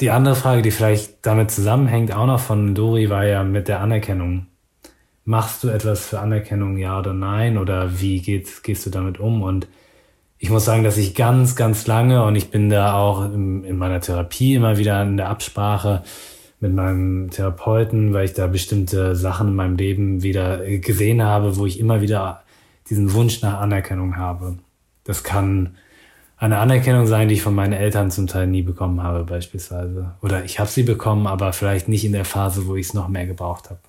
die 0.00 0.10
andere 0.10 0.34
Frage, 0.36 0.62
die 0.62 0.70
vielleicht 0.70 1.24
damit 1.24 1.50
zusammenhängt, 1.50 2.12
auch 2.12 2.26
noch 2.26 2.40
von 2.40 2.74
Dori, 2.74 3.08
war 3.10 3.24
ja 3.24 3.44
mit 3.44 3.68
der 3.68 3.80
Anerkennung. 3.80 4.46
machst 5.24 5.64
du 5.64 5.68
etwas 5.68 6.06
für 6.06 6.20
Anerkennung, 6.20 6.76
ja 6.76 6.98
oder 6.98 7.12
nein? 7.12 7.58
Oder 7.58 8.00
wie 8.00 8.20
geht, 8.20 8.62
gehst 8.62 8.86
du 8.86 8.90
damit 8.90 9.18
um? 9.18 9.42
Und 9.42 9.66
ich 10.38 10.50
muss 10.50 10.64
sagen, 10.64 10.84
dass 10.84 10.98
ich 10.98 11.14
ganz, 11.14 11.56
ganz 11.56 11.86
lange 11.86 12.24
und 12.24 12.36
ich 12.36 12.50
bin 12.50 12.68
da 12.70 12.94
auch 12.94 13.24
in, 13.24 13.64
in 13.64 13.76
meiner 13.76 14.00
Therapie 14.00 14.54
immer 14.54 14.78
wieder 14.78 15.02
in 15.02 15.16
der 15.16 15.28
Absprache 15.30 16.02
mit 16.60 16.72
meinem 16.74 17.30
Therapeuten, 17.30 18.12
weil 18.14 18.26
ich 18.26 18.34
da 18.34 18.46
bestimmte 18.46 19.16
Sachen 19.16 19.48
in 19.48 19.54
meinem 19.54 19.76
Leben 19.76 20.22
wieder 20.22 20.58
gesehen 20.78 21.22
habe, 21.22 21.56
wo 21.56 21.66
ich 21.66 21.80
immer 21.80 22.00
wieder 22.00 22.42
diesen 22.88 23.12
Wunsch 23.12 23.42
nach 23.42 23.60
Anerkennung 23.60 24.16
habe. 24.16 24.58
Das 25.04 25.22
kann 25.24 25.76
eine 26.38 26.58
Anerkennung 26.58 27.06
sein, 27.06 27.28
die 27.28 27.34
ich 27.34 27.42
von 27.42 27.54
meinen 27.54 27.72
Eltern 27.72 28.10
zum 28.10 28.26
Teil 28.26 28.46
nie 28.46 28.62
bekommen 28.62 29.02
habe, 29.02 29.24
beispielsweise. 29.24 30.14
Oder 30.20 30.44
ich 30.44 30.58
habe 30.58 30.68
sie 30.68 30.82
bekommen, 30.82 31.26
aber 31.26 31.52
vielleicht 31.52 31.88
nicht 31.88 32.04
in 32.04 32.12
der 32.12 32.26
Phase, 32.26 32.66
wo 32.66 32.76
ich 32.76 32.88
es 32.88 32.94
noch 32.94 33.08
mehr 33.08 33.26
gebraucht 33.26 33.70
habe. 33.70 33.80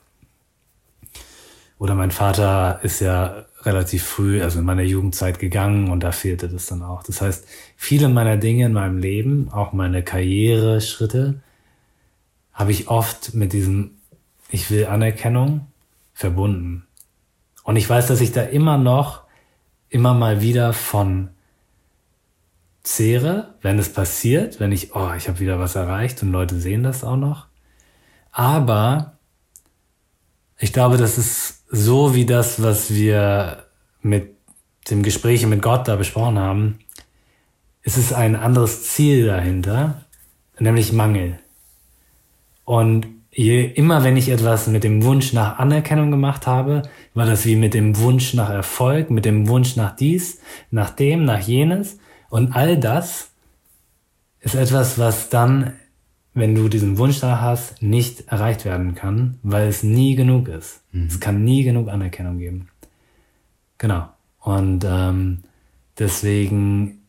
Oder 1.78 1.94
mein 1.94 2.12
Vater 2.12 2.80
ist 2.84 3.02
ja 3.02 3.46
relativ 3.64 4.04
früh, 4.04 4.42
also 4.42 4.60
in 4.60 4.66
meiner 4.66 4.84
Jugendzeit 4.84 5.40
gegangen 5.40 5.92
und 5.92 6.02
da 6.02 6.12
fehlte 6.12 6.48
das 6.48 6.68
dann 6.68 6.82
auch. 6.82 7.04
Das 7.04 7.22
heißt, 7.22 7.46
viele 7.76 8.08
meiner 8.10 8.38
Dinge 8.38 8.66
in 8.66 8.74
meinem 8.74 8.98
Leben, 8.98 9.50
auch 9.52 9.74
meine 9.74 10.02
Karriereschritte, 10.02 11.42
habe 12.54 12.72
ich 12.72 12.88
oft 12.88 13.34
mit 13.36 13.54
diesem 13.54 13.92
Ich 14.50 14.72
will 14.72 14.88
Anerkennung 14.88 15.68
verbunden. 16.14 16.88
Und 17.64 17.76
ich 17.76 17.88
weiß, 17.88 18.08
dass 18.08 18.22
ich 18.22 18.32
da 18.32 18.42
immer 18.42 18.78
noch, 18.78 19.24
immer 19.90 20.14
mal 20.14 20.42
wieder 20.42 20.74
von 20.74 21.30
zehre, 22.88 23.56
wenn 23.62 23.78
es 23.78 23.92
passiert, 23.92 24.60
wenn 24.60 24.72
ich, 24.72 24.96
oh, 24.96 25.12
ich 25.18 25.28
habe 25.28 25.40
wieder 25.40 25.60
was 25.60 25.76
erreicht 25.76 26.24
und 26.24 26.32
Leute 26.32 26.56
sehen 26.60 26.84
das 26.84 27.04
auch 27.04 27.18
noch. 27.18 27.48
Aber 28.32 29.18
ich 30.58 30.72
glaube, 30.72 30.98
das 30.98 31.18
ist 31.18 31.66
so 31.70 32.16
wie 32.16 32.26
das, 32.26 32.64
was 32.64 32.94
wir 32.94 33.66
mit 34.02 34.36
dem 34.90 35.04
Gespräch 35.04 35.46
mit 35.46 35.62
Gott 35.62 35.88
da 35.88 35.98
besprochen 35.98 36.40
haben. 36.40 36.80
Es 37.82 37.98
ist 37.98 38.14
ein 38.14 38.36
anderes 38.36 38.84
Ziel 38.84 39.26
dahinter, 39.26 40.06
nämlich 40.58 40.94
Mangel. 40.94 41.40
Und 42.64 43.08
je, 43.32 43.66
immer 43.66 44.04
wenn 44.04 44.16
ich 44.16 44.30
etwas 44.30 44.68
mit 44.68 44.86
dem 44.86 45.04
Wunsch 45.04 45.34
nach 45.34 45.60
Anerkennung 45.60 46.10
gemacht 46.10 46.48
habe, 46.48 46.84
war 47.14 47.26
das 47.26 47.46
wie 47.46 47.58
mit 47.58 47.74
dem 47.74 47.98
Wunsch 47.98 48.34
nach 48.34 48.50
Erfolg, 48.50 49.10
mit 49.10 49.26
dem 49.26 49.50
Wunsch 49.50 49.76
nach 49.76 49.96
dies, 49.96 50.40
nach 50.72 50.90
dem, 50.90 51.26
nach 51.26 51.42
jenes. 51.42 51.98
Und 52.30 52.56
all 52.56 52.78
das 52.78 53.32
ist 54.40 54.56
etwas, 54.56 54.98
was 55.00 55.30
dann 55.30 55.74
wenn 56.38 56.54
du 56.54 56.70
diesen 56.70 57.00
Wunsch 57.00 57.20
da 57.20 57.42
hast, 57.42 57.82
nicht 57.82 58.28
erreicht 58.28 58.64
werden 58.64 58.94
kann, 58.94 59.40
weil 59.42 59.68
es 59.68 59.82
nie 59.82 60.16
genug 60.16 60.48
ist. 60.48 60.82
Mhm. 60.92 61.08
Es 61.08 61.20
kann 61.20 61.44
nie 61.44 61.64
genug 61.64 61.90
Anerkennung 61.90 62.38
geben. 62.38 62.70
Genau. 63.80 64.08
Und 64.40 64.86
ähm, 64.88 65.40
deswegen 65.98 67.02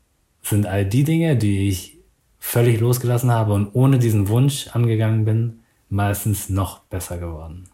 sind 0.43 0.67
all 0.67 0.87
die 0.87 1.05
Dinge, 1.05 1.37
die 1.37 1.69
ich 1.69 1.99
völlig 2.39 2.81
losgelassen 2.81 3.31
habe 3.31 3.53
und 3.53 3.75
ohne 3.75 3.99
diesen 3.99 4.29
Wunsch 4.29 4.69
angegangen 4.69 5.27
bin, 5.27 5.61
meistens 5.91 6.49
noch 6.49 6.81
besser 6.85 7.19
geworden. 7.19 7.69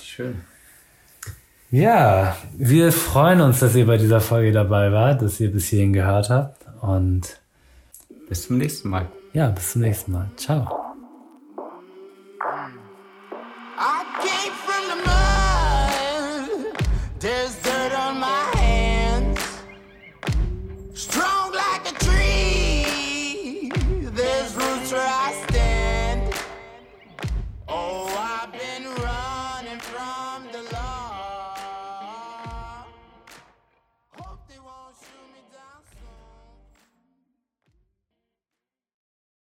Schön. 0.00 0.42
Ja, 1.72 2.36
wir 2.56 2.92
freuen 2.92 3.40
uns, 3.40 3.58
dass 3.58 3.74
ihr 3.74 3.86
bei 3.86 3.98
dieser 3.98 4.20
Folge 4.20 4.52
dabei 4.52 4.92
wart, 4.92 5.22
dass 5.22 5.40
ihr 5.40 5.50
bis 5.50 5.66
hierhin 5.66 5.92
gehört 5.92 6.30
habt 6.30 6.63
und 6.84 7.40
bis 8.28 8.46
zum 8.46 8.58
nächsten 8.58 8.88
Mal. 8.88 9.08
Ja, 9.32 9.50
bis 9.50 9.72
zum 9.72 9.82
nächsten 9.82 10.12
Mal. 10.12 10.30
Ciao. 10.36 10.83